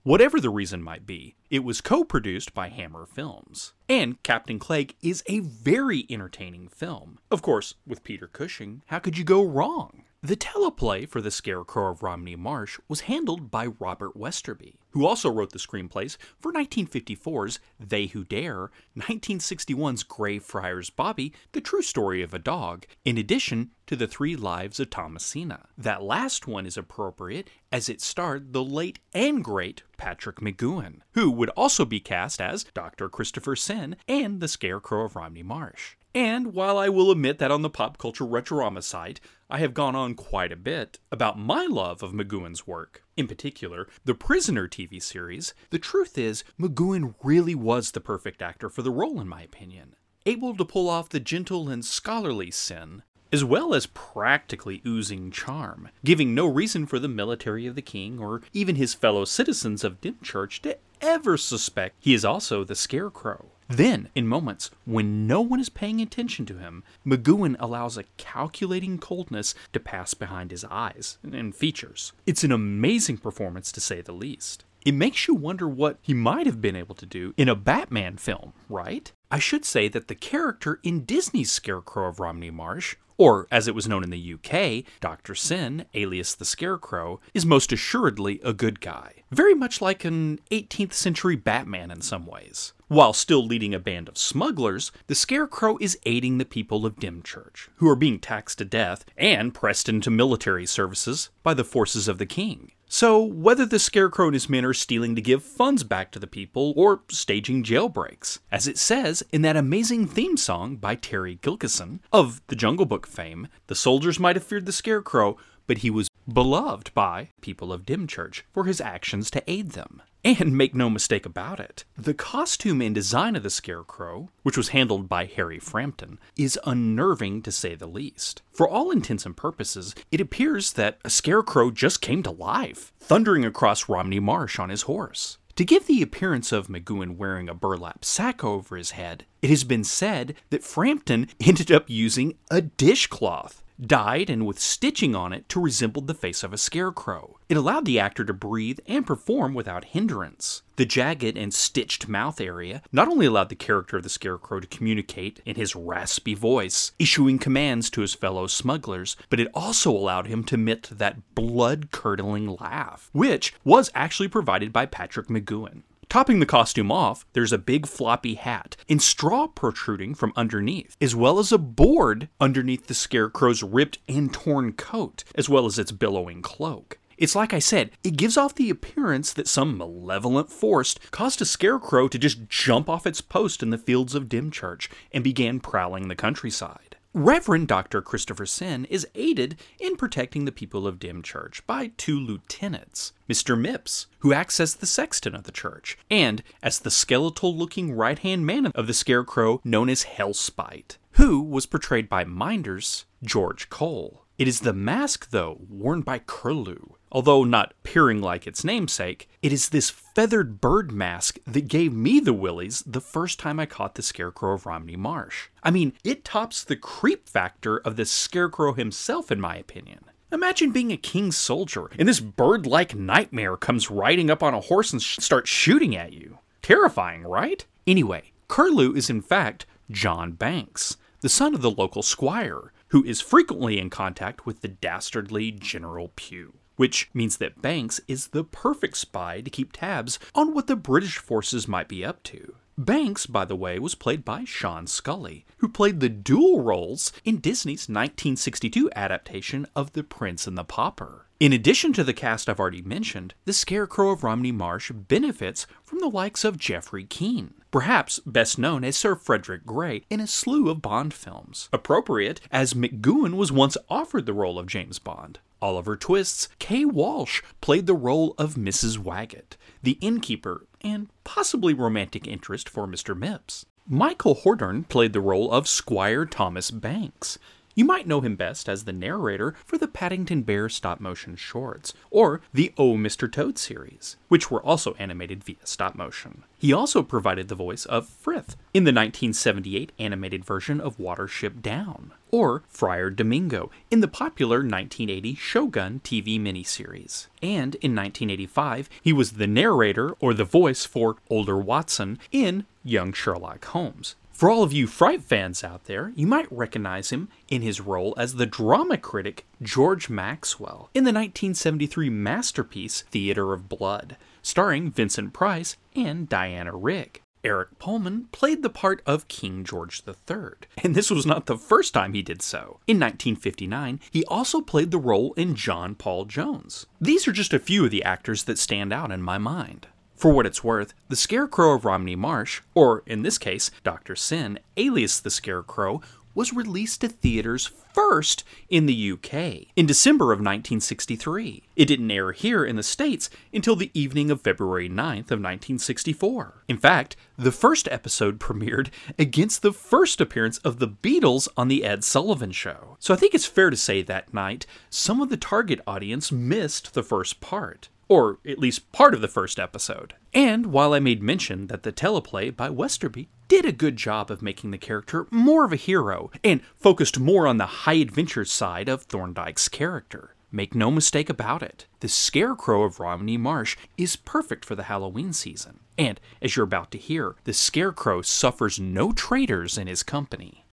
Whatever 0.02 0.40
the 0.40 0.48
reason 0.48 0.82
might 0.82 1.04
be, 1.04 1.36
it 1.50 1.62
was 1.62 1.82
co 1.82 2.04
produced 2.04 2.54
by 2.54 2.70
Hammer 2.70 3.04
Films. 3.04 3.74
And 3.90 4.22
Captain 4.22 4.58
Clegg 4.58 4.94
is 5.02 5.22
a 5.26 5.40
very 5.40 6.06
entertaining 6.08 6.68
film. 6.68 7.18
Of 7.30 7.42
course, 7.42 7.74
with 7.86 8.02
Peter 8.02 8.26
Cushing, 8.26 8.80
how 8.86 8.98
could 8.98 9.18
you 9.18 9.24
go 9.24 9.44
wrong? 9.44 10.04
The 10.20 10.34
teleplay 10.34 11.08
for 11.08 11.20
The 11.20 11.30
Scarecrow 11.30 11.92
of 11.92 12.02
Romney 12.02 12.34
Marsh 12.34 12.80
was 12.88 13.02
handled 13.02 13.52
by 13.52 13.66
Robert 13.66 14.16
Westerby, 14.16 14.74
who 14.90 15.06
also 15.06 15.30
wrote 15.30 15.52
the 15.52 15.60
screenplays 15.60 16.16
for 16.40 16.52
1954's 16.52 17.60
They 17.78 18.06
Who 18.06 18.24
Dare, 18.24 18.72
1961's 18.96 20.02
Greyfriars 20.02 20.90
Bobby, 20.90 21.32
The 21.52 21.60
True 21.60 21.82
Story 21.82 22.20
of 22.20 22.34
a 22.34 22.40
Dog, 22.40 22.84
in 23.04 23.16
addition 23.16 23.70
to 23.86 23.94
The 23.94 24.08
Three 24.08 24.34
Lives 24.34 24.80
of 24.80 24.90
Thomasina. 24.90 25.68
That 25.78 26.02
last 26.02 26.48
one 26.48 26.66
is 26.66 26.76
appropriate 26.76 27.48
as 27.70 27.88
it 27.88 28.00
starred 28.00 28.52
the 28.52 28.64
late 28.64 28.98
and 29.14 29.44
great 29.44 29.84
Patrick 29.98 30.40
McGoohan, 30.40 31.02
who 31.12 31.30
would 31.30 31.50
also 31.50 31.84
be 31.84 32.00
cast 32.00 32.40
as 32.40 32.64
Dr. 32.74 33.08
Christopher 33.08 33.54
Syn 33.54 33.94
and 34.08 34.40
the 34.40 34.48
Scarecrow 34.48 35.04
of 35.04 35.14
Romney 35.14 35.44
Marsh. 35.44 35.94
And 36.14 36.54
while 36.54 36.78
I 36.78 36.88
will 36.88 37.10
admit 37.10 37.38
that 37.38 37.50
on 37.50 37.62
the 37.62 37.70
Pop 37.70 37.98
Culture 37.98 38.24
Retrorama 38.24 38.82
site, 38.82 39.20
I 39.50 39.58
have 39.58 39.74
gone 39.74 39.94
on 39.94 40.14
quite 40.14 40.52
a 40.52 40.56
bit 40.56 40.98
about 41.12 41.38
my 41.38 41.66
love 41.66 42.02
of 42.02 42.12
McGoohan's 42.12 42.66
work, 42.66 43.02
in 43.16 43.28
particular, 43.28 43.88
the 44.04 44.14
Prisoner 44.14 44.66
TV 44.68 45.02
series, 45.02 45.54
the 45.70 45.78
truth 45.78 46.16
is, 46.16 46.44
McGoohan 46.58 47.14
really 47.22 47.54
was 47.54 47.90
the 47.90 48.00
perfect 48.00 48.42
actor 48.42 48.70
for 48.70 48.82
the 48.82 48.90
role, 48.90 49.20
in 49.20 49.28
my 49.28 49.42
opinion. 49.42 49.96
Able 50.24 50.56
to 50.56 50.64
pull 50.64 50.88
off 50.88 51.08
the 51.08 51.20
gentle 51.20 51.68
and 51.68 51.84
scholarly 51.84 52.50
Syn, 52.50 53.02
as 53.32 53.44
well 53.44 53.74
as 53.74 53.86
practically 53.86 54.80
oozing 54.86 55.30
charm, 55.30 55.88
giving 56.04 56.34
no 56.34 56.46
reason 56.46 56.86
for 56.86 56.98
the 56.98 57.08
military 57.08 57.66
of 57.66 57.74
the 57.74 57.82
king 57.82 58.18
or 58.18 58.42
even 58.52 58.76
his 58.76 58.94
fellow 58.94 59.24
citizens 59.24 59.84
of 59.84 60.00
Dymchurch 60.00 60.60
to 60.62 60.78
ever 61.00 61.36
suspect 61.36 61.96
he 62.00 62.14
is 62.14 62.24
also 62.24 62.64
the 62.64 62.74
Scarecrow. 62.74 63.50
Then, 63.68 64.08
in 64.14 64.26
moments 64.26 64.70
when 64.86 65.26
no 65.26 65.42
one 65.42 65.60
is 65.60 65.68
paying 65.68 66.00
attention 66.00 66.46
to 66.46 66.58
him, 66.58 66.84
McGoohan 67.06 67.56
allows 67.60 67.98
a 67.98 68.04
calculating 68.16 68.98
coldness 68.98 69.54
to 69.74 69.80
pass 69.80 70.14
behind 70.14 70.50
his 70.50 70.64
eyes 70.64 71.18
and 71.22 71.54
features. 71.54 72.12
It's 72.26 72.44
an 72.44 72.52
amazing 72.52 73.18
performance 73.18 73.70
to 73.72 73.80
say 73.80 74.00
the 74.00 74.12
least. 74.12 74.64
It 74.86 74.94
makes 74.94 75.28
you 75.28 75.34
wonder 75.34 75.68
what 75.68 75.98
he 76.00 76.14
might 76.14 76.46
have 76.46 76.62
been 76.62 76.76
able 76.76 76.94
to 76.94 77.04
do 77.04 77.34
in 77.36 77.48
a 77.48 77.54
Batman 77.54 78.16
film, 78.16 78.54
right? 78.70 79.12
I 79.30 79.38
should 79.38 79.66
say 79.66 79.88
that 79.88 80.08
the 80.08 80.14
character 80.14 80.80
in 80.82 81.04
Disney's 81.04 81.50
Scarecrow 81.50 82.08
of 82.08 82.20
Romney 82.20 82.50
Marsh, 82.50 82.96
or 83.18 83.46
as 83.50 83.68
it 83.68 83.74
was 83.74 83.88
known 83.88 84.02
in 84.02 84.10
the 84.10 84.34
UK, 84.34 84.90
Dr. 85.00 85.34
Syn, 85.34 85.84
alias 85.92 86.34
the 86.34 86.46
Scarecrow, 86.46 87.20
is 87.34 87.44
most 87.44 87.72
assuredly 87.72 88.40
a 88.42 88.54
good 88.54 88.80
guy. 88.80 89.24
Very 89.30 89.54
much 89.54 89.82
like 89.82 90.06
an 90.06 90.38
18th 90.50 90.94
century 90.94 91.36
Batman 91.36 91.90
in 91.90 92.00
some 92.00 92.24
ways. 92.24 92.72
While 92.88 93.12
still 93.12 93.44
leading 93.44 93.74
a 93.74 93.78
band 93.78 94.08
of 94.08 94.16
smugglers, 94.16 94.92
the 95.08 95.14
Scarecrow 95.14 95.76
is 95.78 95.98
aiding 96.06 96.38
the 96.38 96.46
people 96.46 96.86
of 96.86 96.96
Dymchurch, 96.96 97.68
who 97.76 97.88
are 97.90 97.94
being 97.94 98.18
taxed 98.18 98.56
to 98.58 98.64
death 98.64 99.04
and 99.14 99.52
pressed 99.52 99.90
into 99.90 100.10
military 100.10 100.64
services 100.64 101.28
by 101.42 101.52
the 101.52 101.64
forces 101.64 102.08
of 102.08 102.16
the 102.16 102.24
king. 102.24 102.72
So, 102.88 103.22
whether 103.22 103.66
the 103.66 103.78
Scarecrow 103.78 104.28
and 104.28 104.34
his 104.34 104.48
men 104.48 104.64
are 104.64 104.72
stealing 104.72 105.14
to 105.14 105.20
give 105.20 105.42
funds 105.42 105.84
back 105.84 106.10
to 106.12 106.18
the 106.18 106.26
people 106.26 106.72
or 106.76 107.02
staging 107.10 107.62
jailbreaks, 107.62 108.38
as 108.50 108.66
it 108.66 108.78
says 108.78 109.22
in 109.30 109.42
that 109.42 109.56
amazing 109.56 110.06
theme 110.06 110.38
song 110.38 110.76
by 110.76 110.94
Terry 110.94 111.36
Gilkyson 111.42 112.00
of 112.10 112.40
the 112.46 112.56
Jungle 112.56 112.86
Book 112.86 113.06
fame, 113.06 113.48
the 113.66 113.74
soldiers 113.74 114.18
might 114.18 114.36
have 114.36 114.44
feared 114.44 114.64
the 114.64 114.72
Scarecrow, 114.72 115.36
but 115.66 115.78
he 115.78 115.90
was 115.90 116.08
beloved 116.26 116.94
by 116.94 117.28
people 117.42 117.70
of 117.70 117.84
Dymchurch 117.84 118.44
for 118.54 118.64
his 118.64 118.80
actions 118.80 119.30
to 119.32 119.42
aid 119.46 119.72
them. 119.72 120.00
And 120.24 120.56
make 120.56 120.74
no 120.74 120.90
mistake 120.90 121.24
about 121.24 121.60
it, 121.60 121.84
the 121.96 122.12
costume 122.12 122.82
and 122.82 122.94
design 122.94 123.36
of 123.36 123.42
the 123.42 123.50
Scarecrow, 123.50 124.30
which 124.42 124.56
was 124.56 124.68
handled 124.68 125.08
by 125.08 125.26
Harry 125.26 125.58
Frampton, 125.58 126.18
is 126.36 126.58
unnerving 126.66 127.42
to 127.42 127.52
say 127.52 127.74
the 127.74 127.86
least. 127.86 128.42
For 128.52 128.68
all 128.68 128.90
intents 128.90 129.24
and 129.24 129.36
purposes, 129.36 129.94
it 130.10 130.20
appears 130.20 130.72
that 130.72 130.98
a 131.04 131.10
Scarecrow 131.10 131.70
just 131.70 132.00
came 132.00 132.22
to 132.24 132.30
life, 132.30 132.92
thundering 132.98 133.44
across 133.44 133.88
Romney 133.88 134.18
Marsh 134.20 134.58
on 134.58 134.70
his 134.70 134.82
horse. 134.82 135.38
To 135.54 135.64
give 135.64 135.86
the 135.86 136.02
appearance 136.02 136.52
of 136.52 136.68
McGoohan 136.68 137.16
wearing 137.16 137.48
a 137.48 137.54
burlap 137.54 138.04
sack 138.04 138.44
over 138.44 138.76
his 138.76 138.92
head, 138.92 139.24
it 139.42 139.50
has 139.50 139.64
been 139.64 139.82
said 139.82 140.34
that 140.50 140.62
Frampton 140.62 141.28
ended 141.40 141.72
up 141.72 141.88
using 141.88 142.34
a 142.50 142.60
dishcloth 142.60 143.62
dyed 143.80 144.28
and 144.30 144.46
with 144.46 144.58
stitching 144.58 145.14
on 145.14 145.32
it 145.32 145.48
to 145.48 145.60
resemble 145.60 146.02
the 146.02 146.14
face 146.14 146.42
of 146.42 146.52
a 146.52 146.58
scarecrow. 146.58 147.38
It 147.48 147.56
allowed 147.56 147.84
the 147.84 147.98
actor 147.98 148.24
to 148.24 148.32
breathe 148.32 148.78
and 148.86 149.06
perform 149.06 149.54
without 149.54 149.86
hindrance. 149.86 150.62
The 150.76 150.84
jagged 150.84 151.36
and 151.36 151.52
stitched 151.52 152.08
mouth 152.08 152.40
area 152.40 152.82
not 152.92 153.08
only 153.08 153.26
allowed 153.26 153.48
the 153.48 153.56
character 153.56 153.96
of 153.96 154.02
the 154.02 154.08
scarecrow 154.08 154.60
to 154.60 154.66
communicate 154.66 155.40
in 155.44 155.56
his 155.56 155.74
raspy 155.74 156.34
voice, 156.34 156.92
issuing 156.98 157.38
commands 157.38 157.90
to 157.90 158.00
his 158.00 158.14
fellow 158.14 158.46
smugglers, 158.46 159.16
but 159.28 159.40
it 159.40 159.48
also 159.54 159.90
allowed 159.90 160.26
him 160.28 160.44
to 160.44 160.54
emit 160.54 160.90
that 160.92 161.34
blood 161.34 161.90
curdling 161.90 162.56
laugh, 162.60 163.10
which 163.12 163.54
was 163.64 163.90
actually 163.94 164.28
provided 164.28 164.72
by 164.72 164.86
Patrick 164.86 165.28
McGoohan. 165.28 165.82
Topping 166.08 166.40
the 166.40 166.46
costume 166.46 166.90
off, 166.90 167.26
there's 167.34 167.52
a 167.52 167.58
big 167.58 167.86
floppy 167.86 168.34
hat 168.34 168.78
and 168.88 169.02
straw 169.02 169.46
protruding 169.46 170.14
from 170.14 170.32
underneath, 170.36 170.96
as 171.02 171.14
well 171.14 171.38
as 171.38 171.52
a 171.52 171.58
board 171.58 172.30
underneath 172.40 172.86
the 172.86 172.94
scarecrow's 172.94 173.62
ripped 173.62 173.98
and 174.08 174.32
torn 174.32 174.72
coat, 174.72 175.22
as 175.34 175.50
well 175.50 175.66
as 175.66 175.78
its 175.78 175.92
billowing 175.92 176.40
cloak. 176.40 176.98
It's 177.18 177.34
like 177.34 177.52
I 177.52 177.58
said, 177.58 177.90
it 178.02 178.16
gives 178.16 178.38
off 178.38 178.54
the 178.54 178.70
appearance 178.70 179.34
that 179.34 179.48
some 179.48 179.76
malevolent 179.76 180.50
force 180.50 180.94
caused 181.10 181.42
a 181.42 181.44
scarecrow 181.44 182.08
to 182.08 182.18
just 182.18 182.48
jump 182.48 182.88
off 182.88 183.06
its 183.06 183.20
post 183.20 183.62
in 183.62 183.68
the 183.68 183.76
fields 183.76 184.14
of 184.14 184.30
Dymchurch 184.30 184.88
and 185.12 185.22
began 185.22 185.60
prowling 185.60 186.08
the 186.08 186.16
countryside. 186.16 186.87
Reverend 187.14 187.68
Dr. 187.68 188.02
Christopher 188.02 188.44
Syn 188.44 188.84
is 188.84 189.06
aided 189.14 189.58
in 189.80 189.96
protecting 189.96 190.44
the 190.44 190.52
people 190.52 190.86
of 190.86 190.98
Dymchurch 190.98 191.66
by 191.66 191.92
two 191.96 192.20
lieutenants, 192.20 193.14
Mr. 193.28 193.58
Mipps, 193.58 194.06
who 194.18 194.34
acts 194.34 194.60
as 194.60 194.74
the 194.74 194.86
sexton 194.86 195.34
of 195.34 195.44
the 195.44 195.52
church, 195.52 195.96
and 196.10 196.42
as 196.62 196.80
the 196.80 196.90
skeletal 196.90 197.56
looking 197.56 197.92
right 197.92 198.18
hand 198.18 198.44
man 198.44 198.66
of 198.66 198.86
the 198.86 198.92
scarecrow 198.92 199.58
known 199.64 199.88
as 199.88 200.04
Hellspite, 200.04 200.98
who 201.12 201.40
was 201.40 201.64
portrayed 201.64 202.10
by 202.10 202.24
Minders 202.24 203.06
George 203.24 203.70
Cole. 203.70 204.26
It 204.38 204.46
is 204.46 204.60
the 204.60 204.72
mask, 204.72 205.30
though, 205.30 205.58
worn 205.68 206.02
by 206.02 206.20
Curlew. 206.20 206.94
Although 207.10 207.42
not 207.42 207.74
peering 207.82 208.22
like 208.22 208.46
its 208.46 208.62
namesake, 208.62 209.28
it 209.42 209.52
is 209.52 209.70
this 209.70 209.90
feathered 209.90 210.60
bird 210.60 210.92
mask 210.92 211.38
that 211.44 211.66
gave 211.66 211.92
me 211.92 212.20
the 212.20 212.32
willies 212.32 212.84
the 212.86 213.00
first 213.00 213.40
time 213.40 213.58
I 213.58 213.66
caught 213.66 213.96
the 213.96 214.02
Scarecrow 214.02 214.54
of 214.54 214.64
Romney 214.64 214.94
Marsh. 214.94 215.48
I 215.64 215.72
mean, 215.72 215.92
it 216.04 216.24
tops 216.24 216.62
the 216.62 216.76
creep 216.76 217.28
factor 217.28 217.78
of 217.78 217.96
the 217.96 218.04
Scarecrow 218.04 218.74
himself, 218.74 219.32
in 219.32 219.40
my 219.40 219.56
opinion. 219.56 220.04
Imagine 220.30 220.70
being 220.70 220.92
a 220.92 220.96
king's 220.96 221.36
soldier, 221.36 221.90
and 221.98 222.06
this 222.06 222.20
bird 222.20 222.64
like 222.64 222.94
nightmare 222.94 223.56
comes 223.56 223.90
riding 223.90 224.30
up 224.30 224.44
on 224.44 224.54
a 224.54 224.60
horse 224.60 224.92
and 224.92 225.02
sh- 225.02 225.16
starts 225.18 225.50
shooting 225.50 225.96
at 225.96 226.12
you. 226.12 226.38
Terrifying, 226.62 227.22
right? 227.22 227.64
Anyway, 227.88 228.30
Curlew 228.46 228.94
is 228.94 229.10
in 229.10 229.22
fact 229.22 229.66
John 229.90 230.32
Banks, 230.32 230.96
the 231.22 231.28
son 231.28 231.54
of 231.54 231.62
the 231.62 231.70
local 231.70 232.02
squire, 232.02 232.72
who 232.88 233.04
is 233.04 233.20
frequently 233.20 233.78
in 233.78 233.90
contact 233.90 234.46
with 234.46 234.60
the 234.60 234.68
dastardly 234.68 235.50
General 235.50 236.12
Pugh. 236.16 236.54
Which 236.76 237.10
means 237.12 237.38
that 237.38 237.60
Banks 237.60 238.00
is 238.06 238.28
the 238.28 238.44
perfect 238.44 238.96
spy 238.96 239.40
to 239.40 239.50
keep 239.50 239.72
tabs 239.72 240.18
on 240.34 240.54
what 240.54 240.68
the 240.68 240.76
British 240.76 241.18
forces 241.18 241.66
might 241.66 241.88
be 241.88 242.04
up 242.04 242.22
to. 242.24 242.54
Banks, 242.78 243.26
by 243.26 243.44
the 243.44 243.56
way, 243.56 243.80
was 243.80 243.96
played 243.96 244.24
by 244.24 244.44
Sean 244.44 244.86
Scully, 244.86 245.44
who 245.56 245.68
played 245.68 245.98
the 245.98 246.08
dual 246.08 246.62
roles 246.62 247.12
in 247.24 247.40
Disney's 247.40 247.88
1962 247.88 248.88
adaptation 248.94 249.66
of 249.74 249.94
The 249.94 250.04
Prince 250.04 250.46
and 250.46 250.56
the 250.56 250.62
Pauper. 250.62 251.26
In 251.40 251.52
addition 251.52 251.92
to 251.94 252.04
the 252.04 252.12
cast 252.12 252.48
I've 252.48 252.60
already 252.60 252.82
mentioned, 252.82 253.34
the 253.46 253.52
Scarecrow 253.52 254.10
of 254.10 254.22
Romney 254.22 254.52
Marsh 254.52 254.92
benefits 254.92 255.66
from 255.82 255.98
the 255.98 256.08
likes 256.08 256.44
of 256.44 256.56
Geoffrey 256.56 257.04
Keen, 257.04 257.54
perhaps 257.70 258.20
best 258.20 258.58
known 258.58 258.84
as 258.84 258.96
Sir 258.96 259.14
Frederick 259.14 259.66
Grey 259.66 260.04
in 260.10 260.20
a 260.20 260.26
slew 260.26 260.68
of 260.70 260.82
Bond 260.82 261.12
films. 261.14 261.68
Appropriate, 261.72 262.40
as 262.50 262.74
McGoohan 262.74 263.34
was 263.34 263.52
once 263.52 263.76
offered 263.88 264.26
the 264.26 264.32
role 264.32 264.58
of 264.58 264.66
James 264.66 264.98
Bond. 264.98 265.38
Oliver 265.60 265.96
Twist's 265.96 266.48
Kay 266.58 266.84
Walsh 266.84 267.42
played 267.60 267.86
the 267.86 267.94
role 267.94 268.34
of 268.38 268.54
Mrs. 268.54 268.98
Waggett, 268.98 269.56
the 269.82 269.98
innkeeper 270.00 270.66
and 270.82 271.08
possibly 271.24 271.74
romantic 271.74 272.26
interest 272.26 272.68
for 272.68 272.86
Mr. 272.86 273.18
Mipps. 273.18 273.64
Michael 273.88 274.36
Hordern 274.36 274.86
played 274.86 275.14
the 275.14 275.20
role 275.20 275.50
of 275.50 275.66
Squire 275.66 276.26
Thomas 276.26 276.70
Banks. 276.70 277.38
You 277.78 277.84
might 277.84 278.08
know 278.08 278.20
him 278.20 278.34
best 278.34 278.68
as 278.68 278.82
the 278.82 278.92
narrator 278.92 279.54
for 279.64 279.78
the 279.78 279.86
Paddington 279.86 280.42
Bear 280.42 280.68
stop 280.68 280.98
motion 280.98 281.36
shorts, 281.36 281.94
or 282.10 282.40
the 282.52 282.72
Oh 282.76 282.94
Mr. 282.94 283.30
Toad 283.30 283.56
series, 283.56 284.16
which 284.26 284.50
were 284.50 284.60
also 284.62 284.94
animated 284.94 285.44
via 285.44 285.58
stop 285.62 285.94
motion. 285.94 286.42
He 286.58 286.72
also 286.72 287.04
provided 287.04 287.46
the 287.46 287.54
voice 287.54 287.84
of 287.84 288.08
Frith 288.08 288.56
in 288.74 288.82
the 288.82 288.90
1978 288.90 289.92
animated 289.96 290.44
version 290.44 290.80
of 290.80 290.98
Watership 290.98 291.62
Down, 291.62 292.10
or 292.32 292.64
Friar 292.66 293.10
Domingo 293.10 293.70
in 293.92 294.00
the 294.00 294.08
popular 294.08 294.56
1980 294.56 295.36
Shogun 295.36 296.00
TV 296.02 296.40
miniseries. 296.40 297.28
And 297.40 297.76
in 297.76 297.94
1985, 297.94 298.90
he 299.00 299.12
was 299.12 299.34
the 299.34 299.46
narrator 299.46 300.16
or 300.18 300.34
the 300.34 300.42
voice 300.42 300.84
for 300.84 301.18
Older 301.30 301.58
Watson 301.58 302.18
in 302.32 302.66
Young 302.82 303.12
Sherlock 303.12 303.64
Holmes. 303.66 304.16
For 304.38 304.48
all 304.48 304.62
of 304.62 304.72
you 304.72 304.86
Fright 304.86 305.24
fans 305.24 305.64
out 305.64 305.86
there, 305.86 306.12
you 306.14 306.24
might 306.24 306.46
recognize 306.52 307.10
him 307.10 307.28
in 307.48 307.60
his 307.60 307.80
role 307.80 308.14
as 308.16 308.36
the 308.36 308.46
drama 308.46 308.96
critic 308.96 309.44
George 309.60 310.08
Maxwell 310.08 310.90
in 310.94 311.02
the 311.02 311.08
1973 311.08 312.08
masterpiece 312.08 313.02
Theater 313.10 313.52
of 313.52 313.68
Blood, 313.68 314.16
starring 314.40 314.92
Vincent 314.92 315.32
Price 315.32 315.76
and 315.96 316.28
Diana 316.28 316.72
Rigg. 316.72 317.20
Eric 317.42 317.80
Pohlmann 317.80 318.30
played 318.30 318.62
the 318.62 318.70
part 318.70 319.02
of 319.04 319.26
King 319.26 319.64
George 319.64 320.04
III, 320.06 320.68
and 320.84 320.94
this 320.94 321.10
was 321.10 321.26
not 321.26 321.46
the 321.46 321.58
first 321.58 321.92
time 321.92 322.14
he 322.14 322.22
did 322.22 322.40
so. 322.40 322.78
In 322.86 323.00
1959, 323.00 323.98
he 324.12 324.24
also 324.26 324.60
played 324.60 324.92
the 324.92 324.98
role 324.98 325.32
in 325.32 325.56
John 325.56 325.96
Paul 325.96 326.26
Jones. 326.26 326.86
These 327.00 327.26
are 327.26 327.32
just 327.32 327.52
a 327.52 327.58
few 327.58 327.84
of 327.84 327.90
the 327.90 328.04
actors 328.04 328.44
that 328.44 328.60
stand 328.60 328.92
out 328.92 329.10
in 329.10 329.20
my 329.20 329.38
mind. 329.38 329.88
For 330.18 330.32
what 330.32 330.46
it's 330.46 330.64
worth, 330.64 330.94
the 331.08 331.14
Scarecrow 331.14 331.74
of 331.74 331.84
Romney 331.84 332.16
Marsh, 332.16 332.60
or 332.74 333.04
in 333.06 333.22
this 333.22 333.38
case, 333.38 333.70
Dr. 333.84 334.16
Syn, 334.16 334.58
alias 334.76 335.20
the 335.20 335.30
Scarecrow, 335.30 336.00
was 336.34 336.52
released 336.52 337.02
to 337.02 337.08
theaters 337.08 337.70
first 337.92 338.42
in 338.68 338.86
the 338.86 339.12
UK 339.12 339.68
in 339.76 339.86
December 339.86 340.32
of 340.32 340.40
1963. 340.40 341.62
It 341.76 341.84
didn't 341.84 342.10
air 342.10 342.32
here 342.32 342.64
in 342.64 342.74
the 342.74 342.82
States 342.82 343.30
until 343.54 343.76
the 343.76 343.92
evening 343.94 344.32
of 344.32 344.40
February 344.40 344.88
9th 344.88 345.30
of 345.30 345.38
1964. 345.38 346.64
In 346.66 346.78
fact, 346.78 347.14
the 347.36 347.52
first 347.52 347.86
episode 347.88 348.40
premiered 348.40 348.90
against 349.20 349.62
the 349.62 349.72
first 349.72 350.20
appearance 350.20 350.58
of 350.58 350.80
the 350.80 350.88
Beatles 350.88 351.46
on 351.56 351.68
the 351.68 351.84
Ed 351.84 352.02
Sullivan 352.02 352.50
Show. 352.50 352.96
So 352.98 353.14
I 353.14 353.16
think 353.16 353.34
it's 353.34 353.46
fair 353.46 353.70
to 353.70 353.76
say 353.76 354.02
that 354.02 354.34
night 354.34 354.66
some 354.90 355.20
of 355.20 355.28
the 355.28 355.36
target 355.36 355.80
audience 355.86 356.32
missed 356.32 356.94
the 356.94 357.04
first 357.04 357.40
part 357.40 357.88
or 358.08 358.38
at 358.46 358.58
least 358.58 358.90
part 358.92 359.14
of 359.14 359.20
the 359.20 359.28
first 359.28 359.58
episode. 359.58 360.14
And 360.32 360.66
while 360.66 360.92
I 360.94 360.98
made 360.98 361.22
mention 361.22 361.66
that 361.68 361.82
the 361.82 361.92
teleplay 361.92 362.54
by 362.54 362.70
Westerby 362.70 363.28
did 363.48 363.64
a 363.64 363.72
good 363.72 363.96
job 363.96 364.30
of 364.30 364.42
making 364.42 364.70
the 364.70 364.78
character 364.78 365.26
more 365.30 365.64
of 365.64 365.72
a 365.72 365.76
hero 365.76 366.30
and 366.44 366.60
focused 366.76 367.18
more 367.18 367.46
on 367.46 367.56
the 367.56 367.66
high 367.66 367.94
adventure 367.94 368.44
side 368.44 368.88
of 368.88 369.08
Thorndike's 369.08 369.68
character, 369.68 370.34
make 370.50 370.74
no 370.74 370.90
mistake 370.90 371.30
about 371.30 371.62
it, 371.62 371.86
the 372.00 372.08
Scarecrow 372.08 372.82
of 372.82 373.00
Romney 373.00 373.36
Marsh 373.36 373.76
is 373.96 374.16
perfect 374.16 374.64
for 374.64 374.74
the 374.74 374.84
Halloween 374.84 375.32
season. 375.32 375.80
And 375.96 376.20
as 376.42 376.56
you're 376.56 376.64
about 376.64 376.90
to 376.92 376.98
hear, 376.98 377.36
the 377.44 377.52
Scarecrow 377.52 378.22
suffers 378.22 378.78
no 378.78 379.12
traitors 379.12 379.78
in 379.78 379.86
his 379.86 380.02
company. 380.02 380.64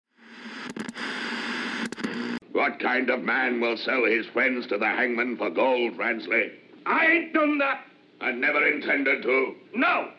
What 2.52 2.80
kind 2.80 3.10
of 3.10 3.22
man 3.22 3.60
will 3.60 3.78
sell 3.78 4.06
his 4.06 4.26
friends 4.28 4.68
to 4.68 4.78
the 4.78 4.86
hangman 4.86 5.38
for 5.38 5.50
gold, 5.50 5.98
Ransley? 5.98 6.52
I 6.86 7.06
ain't 7.06 7.34
done 7.34 7.58
that. 7.60 7.82
I 8.22 8.32
never 8.32 8.66
intended 8.68 9.24
to. 9.24 9.56
No. 9.74 10.10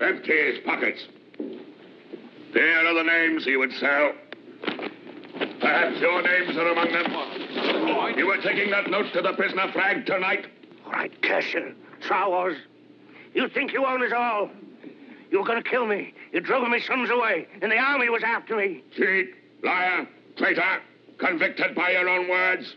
Empty 0.00 0.52
his 0.52 0.58
pockets. 0.64 1.06
There 2.52 2.86
are 2.86 2.94
the 2.94 3.02
names 3.02 3.44
he 3.44 3.56
would 3.56 3.72
sell. 3.72 4.12
Perhaps 5.60 6.00
your 6.00 6.22
names 6.22 6.56
are 6.56 6.68
among 6.68 6.92
them. 6.92 8.18
You 8.18 8.26
were 8.26 8.40
taking 8.42 8.70
that 8.70 8.90
note 8.90 9.12
to 9.12 9.22
the 9.22 9.32
prisoner 9.32 9.70
Frag 9.72 10.06
tonight? 10.06 10.46
All 10.86 10.92
right, 10.92 11.22
Casher. 11.22 11.74
So 12.06 12.14
I 12.14 12.26
was. 12.28 12.56
You 13.34 13.48
think 13.48 13.72
you 13.72 13.84
own 13.84 14.02
us 14.04 14.12
all. 14.14 14.50
You 15.30 15.40
were 15.40 15.46
going 15.46 15.62
to 15.62 15.68
kill 15.68 15.86
me. 15.86 16.14
You 16.32 16.40
drove 16.40 16.68
my 16.68 16.78
sons 16.78 17.10
away, 17.10 17.48
and 17.60 17.72
the 17.72 17.78
army 17.78 18.08
was 18.08 18.22
after 18.22 18.56
me. 18.56 18.84
Cheat, 18.96 19.34
liar, 19.64 20.06
traitor, 20.36 20.80
convicted 21.18 21.74
by 21.74 21.90
your 21.90 22.08
own 22.08 22.28
words. 22.28 22.76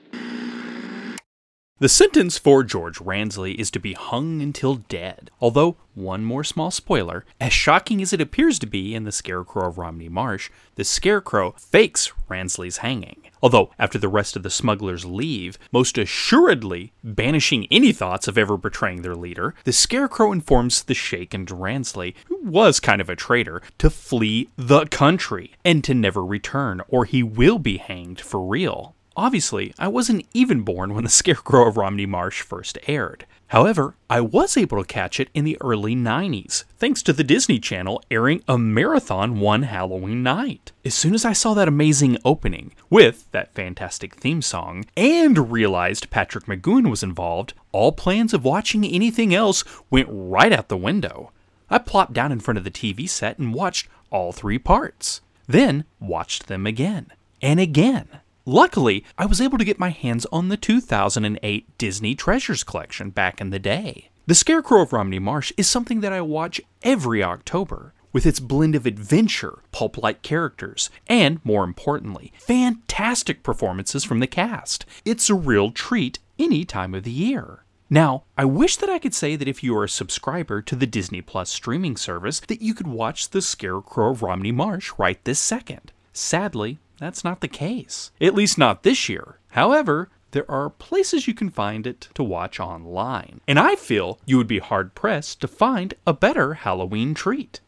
The 1.79 1.89
sentence 1.89 2.39
for 2.39 2.63
George 2.63 2.97
Ransley 2.97 3.53
is 3.53 3.69
to 3.69 3.79
be 3.79 3.93
hung 3.93 4.41
until 4.41 4.77
dead. 4.77 5.29
Although, 5.39 5.77
one 5.93 6.25
more 6.25 6.43
small 6.43 6.71
spoiler, 6.71 7.23
as 7.39 7.53
shocking 7.53 8.01
as 8.01 8.11
it 8.11 8.19
appears 8.19 8.57
to 8.59 8.65
be 8.65 8.95
in 8.95 9.03
The 9.03 9.11
Scarecrow 9.11 9.67
of 9.67 9.77
Romney 9.77 10.09
Marsh, 10.09 10.49
the 10.73 10.83
Scarecrow 10.83 11.53
fakes 11.55 12.11
Ransley's 12.27 12.77
hanging. 12.77 13.21
Although, 13.43 13.69
after 13.77 13.99
the 13.99 14.07
rest 14.07 14.35
of 14.35 14.41
the 14.41 14.49
smugglers 14.49 15.05
leave, 15.05 15.59
most 15.71 15.99
assuredly 15.99 16.93
banishing 17.03 17.67
any 17.69 17.91
thoughts 17.91 18.27
of 18.27 18.39
ever 18.39 18.57
betraying 18.57 19.03
their 19.03 19.13
leader, 19.13 19.53
the 19.63 19.71
Scarecrow 19.71 20.31
informs 20.31 20.81
the 20.81 20.95
Sheik 20.95 21.35
and 21.35 21.47
Ransley, 21.47 22.15
who 22.25 22.41
was 22.41 22.79
kind 22.79 23.01
of 23.01 23.09
a 23.09 23.15
traitor, 23.15 23.61
to 23.77 23.91
flee 23.91 24.49
the 24.55 24.87
country 24.87 25.51
and 25.63 25.83
to 25.83 25.93
never 25.93 26.25
return, 26.25 26.81
or 26.87 27.05
he 27.05 27.21
will 27.21 27.59
be 27.59 27.77
hanged 27.77 28.19
for 28.19 28.43
real. 28.43 28.95
Obviously, 29.17 29.73
I 29.79 29.87
wasn't 29.87 30.27
even 30.35 30.61
born 30.61 30.93
when 30.93 31.03
The 31.03 31.09
Scarecrow 31.09 31.67
of 31.67 31.75
Romney 31.75 32.05
Marsh 32.05 32.43
first 32.43 32.77
aired. 32.85 33.25
However, 33.47 33.95
I 34.11 34.21
was 34.21 34.55
able 34.55 34.77
to 34.77 34.85
catch 34.85 35.19
it 35.19 35.29
in 35.33 35.43
the 35.43 35.57
early 35.59 35.95
90s, 35.95 36.65
thanks 36.77 37.01
to 37.01 37.13
the 37.13 37.23
Disney 37.23 37.57
Channel 37.57 38.03
airing 38.11 38.43
a 38.47 38.59
marathon 38.59 39.39
one 39.39 39.63
Halloween 39.63 40.21
night. 40.21 40.71
As 40.85 40.93
soon 40.93 41.15
as 41.15 41.25
I 41.25 41.33
saw 41.33 41.55
that 41.55 41.67
amazing 41.67 42.19
opening, 42.23 42.73
with 42.91 43.25
that 43.31 43.55
fantastic 43.55 44.13
theme 44.13 44.43
song, 44.43 44.85
and 44.95 45.51
realized 45.51 46.11
Patrick 46.11 46.45
McGoohan 46.45 46.87
was 46.87 47.01
involved, 47.01 47.55
all 47.71 47.93
plans 47.93 48.35
of 48.35 48.45
watching 48.45 48.85
anything 48.85 49.33
else 49.33 49.63
went 49.89 50.09
right 50.11 50.53
out 50.53 50.67
the 50.67 50.77
window. 50.77 51.31
I 51.71 51.79
plopped 51.79 52.13
down 52.13 52.31
in 52.31 52.39
front 52.39 52.59
of 52.59 52.63
the 52.63 52.69
TV 52.69 53.09
set 53.09 53.39
and 53.39 53.51
watched 53.51 53.89
all 54.11 54.31
three 54.31 54.59
parts. 54.59 55.21
Then 55.47 55.85
watched 55.99 56.45
them 56.45 56.67
again 56.67 57.07
and 57.41 57.59
again. 57.59 58.19
Luckily, 58.49 59.03
I 59.17 59.25
was 59.25 59.41
able 59.41 59.57
to 59.57 59.65
get 59.65 59.77
my 59.77 59.89
hands 59.89 60.25
on 60.31 60.47
the 60.47 60.55
2008 60.55 61.77
Disney 61.77 62.15
Treasures 62.15 62.63
collection 62.63 63.09
back 63.09 63.41
in 63.41 63.49
the 63.49 63.59
day. 63.59 64.07
The 64.25 64.35
Scarecrow 64.35 64.83
of 64.83 64.93
Romney 64.93 65.19
Marsh 65.19 65.51
is 65.57 65.67
something 65.67 65.99
that 65.99 66.13
I 66.13 66.21
watch 66.21 66.61
every 66.81 67.21
October, 67.21 67.93
with 68.13 68.25
its 68.25 68.39
blend 68.39 68.73
of 68.73 68.85
adventure, 68.85 69.59
pulp 69.73 69.97
like 69.97 70.21
characters, 70.21 70.89
and, 71.07 71.43
more 71.43 71.65
importantly, 71.65 72.31
fantastic 72.39 73.43
performances 73.43 74.05
from 74.05 74.19
the 74.19 74.27
cast. 74.27 74.85
It's 75.03 75.29
a 75.29 75.35
real 75.35 75.71
treat 75.71 76.19
any 76.39 76.63
time 76.63 76.95
of 76.95 77.03
the 77.03 77.11
year. 77.11 77.65
Now, 77.89 78.23
I 78.37 78.45
wish 78.45 78.77
that 78.77 78.89
I 78.89 78.97
could 78.97 79.13
say 79.13 79.35
that 79.35 79.49
if 79.49 79.61
you 79.61 79.75
are 79.75 79.83
a 79.83 79.89
subscriber 79.89 80.61
to 80.61 80.75
the 80.77 80.87
Disney 80.87 81.19
Plus 81.21 81.49
streaming 81.49 81.97
service, 81.97 82.39
that 82.39 82.61
you 82.61 82.73
could 82.73 82.87
watch 82.87 83.31
The 83.31 83.41
Scarecrow 83.41 84.11
of 84.11 84.21
Romney 84.21 84.53
Marsh 84.53 84.93
right 84.97 85.21
this 85.25 85.39
second. 85.39 85.91
Sadly, 86.13 86.79
that's 86.99 87.23
not 87.23 87.41
the 87.41 87.47
case. 87.47 88.11
At 88.19 88.33
least 88.33 88.57
not 88.57 88.83
this 88.83 89.07
year. 89.09 89.39
However, 89.51 90.09
there 90.31 90.49
are 90.49 90.69
places 90.69 91.27
you 91.27 91.33
can 91.33 91.49
find 91.49 91.87
it 91.87 92.09
to 92.13 92.23
watch 92.23 92.59
online. 92.59 93.41
And 93.47 93.57
I 93.57 93.75
feel 93.75 94.19
you 94.25 94.37
would 94.37 94.47
be 94.47 94.59
hard 94.59 94.93
pressed 94.93 95.41
to 95.41 95.47
find 95.47 95.93
a 96.05 96.13
better 96.13 96.55
Halloween 96.55 97.13
treat. 97.13 97.61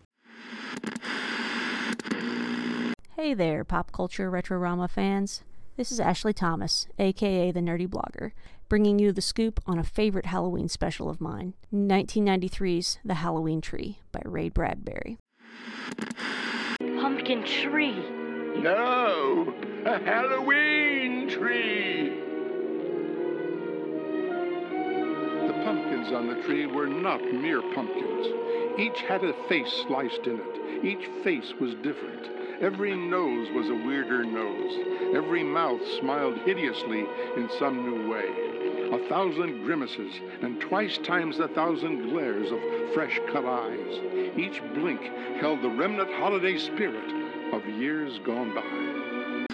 Hey 3.16 3.34
there, 3.34 3.64
pop 3.64 3.92
culture 3.92 4.32
Retrorama 4.32 4.90
fans. 4.90 5.44
This 5.78 5.92
is 5.92 6.00
Ashley 6.00 6.34
Thomas, 6.34 6.88
aka 6.98 7.52
the 7.52 7.60
Nerdy 7.60 7.88
Blogger, 7.88 8.32
bringing 8.68 9.00
you 9.00 9.12
the 9.12 9.22
scoop 9.22 9.60
on 9.66 9.80
a 9.80 9.84
favorite 9.84 10.26
Halloween 10.26 10.70
special 10.70 11.10
of 11.10 11.22
mine 11.22 11.54
1993's 11.74 13.00
The 13.04 13.16
Halloween 13.16 13.62
Tree 13.62 14.00
by 14.12 14.22
Ray 14.26 14.50
Bradbury. 14.50 15.18
Pumpkin 16.80 17.44
tree. 17.44 18.19
No, 18.62 19.54
a 19.86 20.00
Halloween 20.00 21.30
tree. 21.30 22.10
The 25.48 25.54
pumpkins 25.64 26.12
on 26.12 26.28
the 26.28 26.44
tree 26.44 26.66
were 26.66 26.88
not 26.88 27.24
mere 27.24 27.62
pumpkins. 27.62 28.28
Each 28.78 29.00
had 29.00 29.24
a 29.24 29.34
face 29.48 29.72
sliced 29.88 30.28
in 30.28 30.42
it. 30.42 30.84
Each 30.86 31.08
face 31.24 31.54
was 31.62 31.74
different. 31.76 32.28
Every 32.60 32.98
nose 32.98 33.48
was 33.56 33.70
a 33.70 33.76
weirder 33.76 34.26
nose. 34.26 35.16
Every 35.16 35.44
mouth 35.44 35.82
smiled 35.98 36.40
hideously 36.40 37.08
in 37.38 37.50
some 37.60 37.90
new 37.90 38.12
way. 38.12 38.28
A 38.92 39.08
thousand 39.08 39.64
grimaces 39.64 40.12
and 40.42 40.60
twice 40.60 40.98
times 40.98 41.40
a 41.40 41.48
thousand 41.48 42.10
glares 42.10 42.52
of 42.52 42.60
fresh 42.94 43.22
cut 43.32 43.46
eyes. 43.46 44.02
Each 44.36 44.62
blink 44.74 45.02
held 45.40 45.62
the 45.62 45.70
remnant 45.70 46.12
holiday 46.16 46.58
spirit 46.58 47.19
of 47.60 47.68
years 47.68 48.20
gone 48.20 48.56
by. 48.56 49.46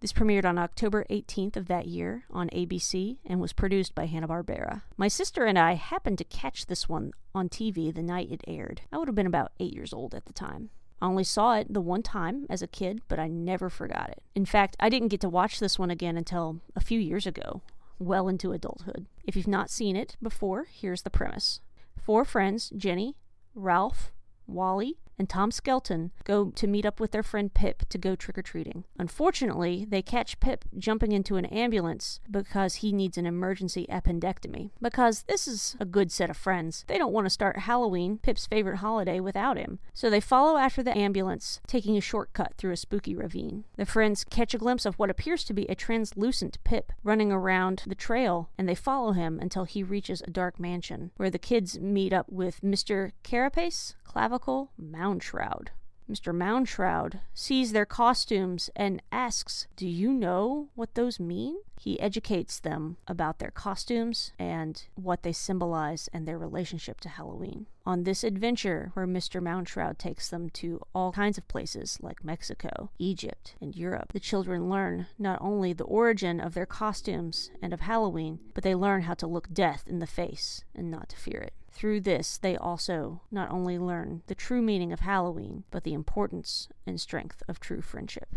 This 0.00 0.12
premiered 0.12 0.44
on 0.44 0.58
October 0.58 1.06
18th 1.10 1.56
of 1.56 1.68
that 1.68 1.86
year 1.86 2.24
on 2.28 2.48
ABC 2.50 3.18
and 3.24 3.40
was 3.40 3.52
produced 3.52 3.94
by 3.94 4.06
Hanna-Barbera. 4.06 4.82
My 4.96 5.06
sister 5.06 5.44
and 5.44 5.56
I 5.56 5.74
happened 5.74 6.18
to 6.18 6.24
catch 6.24 6.66
this 6.66 6.88
one 6.88 7.12
on 7.32 7.48
TV 7.48 7.94
the 7.94 8.02
night 8.02 8.32
it 8.32 8.42
aired. 8.48 8.80
I 8.92 8.98
would 8.98 9.06
have 9.06 9.14
been 9.14 9.28
about 9.28 9.52
8 9.60 9.72
years 9.72 9.92
old 9.92 10.12
at 10.12 10.24
the 10.24 10.32
time. 10.32 10.70
I 11.00 11.06
only 11.06 11.22
saw 11.22 11.54
it 11.54 11.72
the 11.72 11.80
one 11.80 12.02
time 12.02 12.46
as 12.50 12.62
a 12.62 12.66
kid, 12.66 13.02
but 13.06 13.20
I 13.20 13.28
never 13.28 13.70
forgot 13.70 14.10
it. 14.10 14.22
In 14.34 14.44
fact, 14.44 14.76
I 14.80 14.88
didn't 14.88 15.08
get 15.08 15.20
to 15.20 15.28
watch 15.28 15.60
this 15.60 15.78
one 15.78 15.90
again 15.90 16.16
until 16.16 16.60
a 16.74 16.80
few 16.80 16.98
years 16.98 17.26
ago, 17.26 17.62
well 18.00 18.26
into 18.26 18.50
adulthood. 18.50 19.06
If 19.22 19.36
you've 19.36 19.46
not 19.46 19.70
seen 19.70 19.94
it 19.94 20.16
before, 20.20 20.66
here's 20.68 21.02
the 21.02 21.10
premise. 21.10 21.60
Four 22.04 22.24
friends, 22.24 22.72
Jenny, 22.76 23.14
Ralph, 23.54 24.10
Wally, 24.48 24.98
and 25.18 25.28
Tom 25.28 25.50
Skelton 25.50 26.10
go 26.24 26.50
to 26.50 26.66
meet 26.66 26.86
up 26.86 27.00
with 27.00 27.12
their 27.12 27.22
friend 27.22 27.52
Pip 27.52 27.88
to 27.88 27.98
go 27.98 28.14
trick 28.14 28.38
or 28.38 28.42
treating. 28.42 28.84
Unfortunately, 28.98 29.86
they 29.88 30.02
catch 30.02 30.40
Pip 30.40 30.64
jumping 30.76 31.12
into 31.12 31.36
an 31.36 31.46
ambulance 31.46 32.20
because 32.30 32.76
he 32.76 32.92
needs 32.92 33.18
an 33.18 33.26
emergency 33.26 33.86
appendectomy. 33.90 34.70
Because 34.80 35.24
this 35.24 35.46
is 35.46 35.76
a 35.78 35.84
good 35.84 36.10
set 36.10 36.30
of 36.30 36.36
friends, 36.36 36.84
they 36.88 36.98
don't 36.98 37.12
want 37.12 37.26
to 37.26 37.30
start 37.30 37.60
Halloween, 37.60 38.18
Pip's 38.18 38.46
favorite 38.46 38.78
holiday, 38.78 39.20
without 39.20 39.56
him. 39.56 39.78
So 39.94 40.10
they 40.10 40.20
follow 40.20 40.56
after 40.56 40.82
the 40.82 40.96
ambulance, 40.96 41.60
taking 41.66 41.96
a 41.96 42.00
shortcut 42.00 42.54
through 42.56 42.72
a 42.72 42.76
spooky 42.76 43.14
ravine. 43.14 43.64
The 43.76 43.86
friends 43.86 44.24
catch 44.24 44.54
a 44.54 44.58
glimpse 44.58 44.86
of 44.86 44.98
what 44.98 45.10
appears 45.10 45.44
to 45.44 45.54
be 45.54 45.66
a 45.66 45.74
translucent 45.74 46.58
Pip 46.64 46.92
running 47.02 47.32
around 47.32 47.82
the 47.86 47.94
trail, 47.94 48.50
and 48.58 48.68
they 48.68 48.74
follow 48.74 49.12
him 49.12 49.38
until 49.40 49.64
he 49.64 49.82
reaches 49.82 50.22
a 50.22 50.30
dark 50.30 50.58
mansion 50.58 51.10
where 51.16 51.30
the 51.30 51.38
kids 51.38 51.78
meet 51.78 52.12
up 52.12 52.30
with 52.30 52.60
Mr. 52.60 53.12
Carapace, 53.22 53.94
Clavicle, 54.12 54.70
Moundshroud. 54.78 55.68
Mr. 56.06 56.34
Moundshroud 56.36 57.20
sees 57.32 57.72
their 57.72 57.86
costumes 57.86 58.68
and 58.76 59.00
asks, 59.10 59.68
Do 59.74 59.88
you 59.88 60.12
know 60.12 60.68
what 60.74 60.94
those 60.94 61.18
mean? 61.18 61.56
He 61.80 61.98
educates 61.98 62.60
them 62.60 62.98
about 63.08 63.38
their 63.38 63.50
costumes 63.50 64.32
and 64.38 64.84
what 64.96 65.22
they 65.22 65.32
symbolize 65.32 66.10
and 66.12 66.28
their 66.28 66.36
relationship 66.36 67.00
to 67.00 67.08
Halloween. 67.08 67.64
On 67.86 68.04
this 68.04 68.22
adventure, 68.22 68.90
where 68.92 69.06
Mr. 69.06 69.40
Moundshroud 69.40 69.96
takes 69.96 70.28
them 70.28 70.50
to 70.50 70.82
all 70.94 71.12
kinds 71.12 71.38
of 71.38 71.48
places 71.48 71.98
like 72.02 72.22
Mexico, 72.22 72.90
Egypt, 72.98 73.54
and 73.62 73.74
Europe, 73.74 74.12
the 74.12 74.20
children 74.20 74.68
learn 74.68 75.06
not 75.18 75.40
only 75.40 75.72
the 75.72 75.84
origin 75.84 76.38
of 76.38 76.52
their 76.52 76.66
costumes 76.66 77.50
and 77.62 77.72
of 77.72 77.80
Halloween, 77.80 78.40
but 78.52 78.62
they 78.62 78.74
learn 78.74 79.02
how 79.02 79.14
to 79.14 79.26
look 79.26 79.54
death 79.54 79.84
in 79.86 80.00
the 80.00 80.06
face 80.06 80.64
and 80.74 80.90
not 80.90 81.08
to 81.08 81.16
fear 81.16 81.40
it. 81.40 81.54
Through 81.72 82.02
this, 82.02 82.36
they 82.36 82.56
also 82.56 83.22
not 83.30 83.50
only 83.50 83.78
learn 83.78 84.22
the 84.26 84.34
true 84.34 84.62
meaning 84.62 84.92
of 84.92 85.00
Halloween, 85.00 85.64
but 85.70 85.84
the 85.84 85.94
importance 85.94 86.68
and 86.86 87.00
strength 87.00 87.42
of 87.48 87.58
true 87.58 87.80
friendship. 87.80 88.28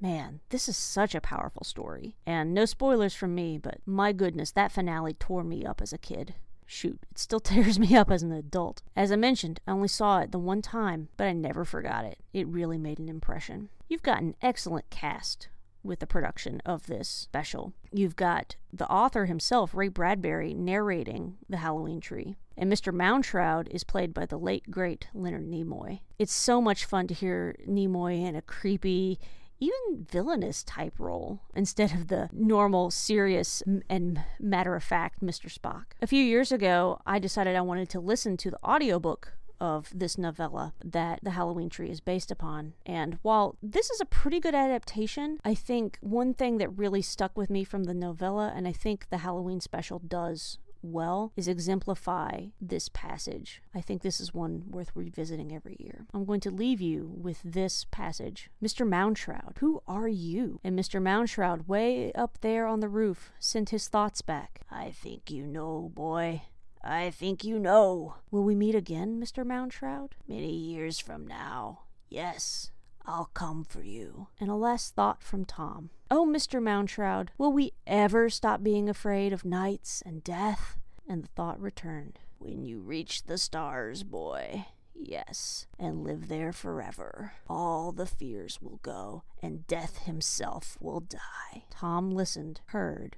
Man, 0.00 0.40
this 0.48 0.68
is 0.68 0.76
such 0.76 1.14
a 1.14 1.20
powerful 1.20 1.62
story. 1.62 2.16
And 2.26 2.52
no 2.52 2.64
spoilers 2.64 3.14
from 3.14 3.34
me, 3.34 3.58
but 3.58 3.78
my 3.86 4.12
goodness, 4.12 4.50
that 4.52 4.72
finale 4.72 5.14
tore 5.14 5.44
me 5.44 5.64
up 5.64 5.80
as 5.80 5.92
a 5.92 5.98
kid. 5.98 6.34
Shoot, 6.66 6.98
it 7.10 7.18
still 7.18 7.40
tears 7.40 7.78
me 7.78 7.96
up 7.96 8.10
as 8.10 8.22
an 8.22 8.32
adult. 8.32 8.82
As 8.96 9.12
I 9.12 9.16
mentioned, 9.16 9.60
I 9.66 9.72
only 9.72 9.88
saw 9.88 10.20
it 10.20 10.32
the 10.32 10.38
one 10.38 10.62
time, 10.62 11.08
but 11.16 11.26
I 11.26 11.32
never 11.32 11.64
forgot 11.64 12.04
it. 12.04 12.18
It 12.32 12.48
really 12.48 12.78
made 12.78 12.98
an 12.98 13.08
impression. 13.08 13.68
You've 13.88 14.02
got 14.02 14.22
an 14.22 14.34
excellent 14.42 14.88
cast 14.90 15.48
with 15.82 16.00
the 16.00 16.06
production 16.06 16.60
of 16.64 16.86
this 16.86 17.08
special. 17.08 17.72
You've 17.92 18.16
got 18.16 18.56
the 18.72 18.88
author 18.88 19.26
himself, 19.26 19.74
Ray 19.74 19.88
Bradbury, 19.88 20.54
narrating 20.54 21.36
The 21.48 21.58
Halloween 21.58 22.00
Tree. 22.00 22.36
And 22.60 22.70
Mr. 22.70 22.94
Moundshroud 22.94 23.68
is 23.70 23.84
played 23.84 24.12
by 24.12 24.26
the 24.26 24.36
late, 24.36 24.70
great 24.70 25.08
Leonard 25.14 25.48
Nimoy. 25.48 26.00
It's 26.18 26.34
so 26.34 26.60
much 26.60 26.84
fun 26.84 27.06
to 27.06 27.14
hear 27.14 27.56
Nimoy 27.66 28.22
in 28.22 28.36
a 28.36 28.42
creepy, 28.42 29.18
even 29.58 30.04
villainous 30.06 30.62
type 30.62 30.92
role 30.98 31.40
instead 31.54 31.90
of 31.92 32.08
the 32.08 32.28
normal, 32.34 32.90
serious, 32.90 33.62
and 33.88 34.22
matter 34.38 34.76
of 34.76 34.84
fact 34.84 35.24
Mr. 35.24 35.50
Spock. 35.50 35.84
A 36.02 36.06
few 36.06 36.22
years 36.22 36.52
ago, 36.52 37.00
I 37.06 37.18
decided 37.18 37.56
I 37.56 37.62
wanted 37.62 37.88
to 37.90 38.00
listen 38.00 38.36
to 38.36 38.50
the 38.50 38.62
audiobook 38.62 39.32
of 39.58 39.90
this 39.94 40.18
novella 40.18 40.74
that 40.84 41.20
the 41.22 41.30
Halloween 41.30 41.70
tree 41.70 41.90
is 41.90 42.00
based 42.00 42.30
upon. 42.30 42.74
And 42.84 43.18
while 43.22 43.56
this 43.62 43.88
is 43.88 44.02
a 44.02 44.06
pretty 44.06 44.38
good 44.38 44.54
adaptation, 44.54 45.38
I 45.46 45.54
think 45.54 45.96
one 46.02 46.34
thing 46.34 46.58
that 46.58 46.68
really 46.76 47.02
stuck 47.02 47.38
with 47.38 47.48
me 47.48 47.64
from 47.64 47.84
the 47.84 47.94
novella, 47.94 48.52
and 48.54 48.68
I 48.68 48.72
think 48.72 49.08
the 49.08 49.18
Halloween 49.18 49.60
special 49.60 49.98
does 49.98 50.58
well 50.82 51.32
is 51.36 51.48
exemplify 51.48 52.46
this 52.60 52.88
passage. 52.88 53.62
I 53.74 53.80
think 53.80 54.02
this 54.02 54.20
is 54.20 54.34
one 54.34 54.64
worth 54.68 54.90
revisiting 54.94 55.54
every 55.54 55.76
year. 55.78 56.06
I'm 56.12 56.24
going 56.24 56.40
to 56.40 56.50
leave 56.50 56.80
you 56.80 57.12
with 57.16 57.40
this 57.44 57.84
passage. 57.90 58.50
Mr. 58.62 58.86
Moundshroud, 58.86 59.58
who 59.58 59.82
are 59.86 60.08
you? 60.08 60.60
And 60.64 60.78
Mr. 60.78 61.00
Moundshroud, 61.00 61.66
way 61.68 62.12
up 62.12 62.38
there 62.40 62.66
on 62.66 62.80
the 62.80 62.88
roof, 62.88 63.32
sent 63.38 63.70
his 63.70 63.88
thoughts 63.88 64.22
back. 64.22 64.62
I 64.70 64.90
think 64.90 65.30
you 65.30 65.46
know, 65.46 65.90
boy. 65.94 66.42
I 66.82 67.10
think 67.10 67.44
you 67.44 67.58
know. 67.58 68.14
Will 68.30 68.42
we 68.42 68.54
meet 68.54 68.74
again, 68.74 69.20
Mr. 69.20 69.44
Moundshroud? 69.44 70.12
Many 70.26 70.52
years 70.52 70.98
from 70.98 71.26
now. 71.26 71.80
Yes, 72.08 72.70
I'll 73.10 73.30
come 73.34 73.64
for 73.64 73.82
you. 73.82 74.28
And 74.38 74.48
a 74.50 74.54
last 74.54 74.94
thought 74.94 75.20
from 75.20 75.44
Tom. 75.44 75.90
Oh, 76.12 76.24
Mr. 76.24 76.62
Moundshroud, 76.62 77.30
will 77.36 77.52
we 77.52 77.72
ever 77.84 78.30
stop 78.30 78.62
being 78.62 78.88
afraid 78.88 79.32
of 79.32 79.44
nights 79.44 80.00
and 80.06 80.22
death? 80.22 80.78
And 81.08 81.24
the 81.24 81.28
thought 81.34 81.60
returned. 81.60 82.20
When 82.38 82.64
you 82.64 82.78
reach 82.78 83.24
the 83.24 83.36
stars, 83.36 84.04
boy. 84.04 84.66
Yes, 84.94 85.66
and 85.76 86.04
live 86.04 86.28
there 86.28 86.52
forever. 86.52 87.32
All 87.48 87.90
the 87.90 88.06
fears 88.06 88.62
will 88.62 88.78
go, 88.82 89.24
and 89.42 89.66
death 89.66 90.04
himself 90.04 90.76
will 90.80 91.00
die. 91.00 91.64
Tom 91.68 92.12
listened, 92.12 92.60
heard, 92.66 93.16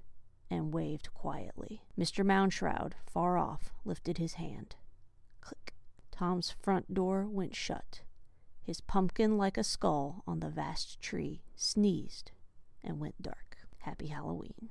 and 0.51 0.73
waved 0.73 1.13
quietly. 1.13 1.83
Mr. 1.99 2.25
Moundshroud, 2.25 2.93
far 3.13 3.37
off, 3.37 3.73
lifted 3.85 4.17
his 4.17 4.35
hand. 4.35 4.75
Click. 5.43 5.75
Tom's 6.11 6.55
front 6.63 6.95
door 6.95 7.27
went 7.29 7.55
shut. 7.55 8.01
His 8.65 8.81
pumpkin, 8.81 9.37
like 9.37 9.59
a 9.59 9.65
skull 9.65 10.23
on 10.25 10.39
the 10.39 10.49
vast 10.49 11.01
tree, 11.03 11.43
sneezed 11.57 12.31
and 12.85 13.01
went 13.01 13.21
dark. 13.21 13.57
Happy 13.79 14.07
Halloween. 14.07 14.71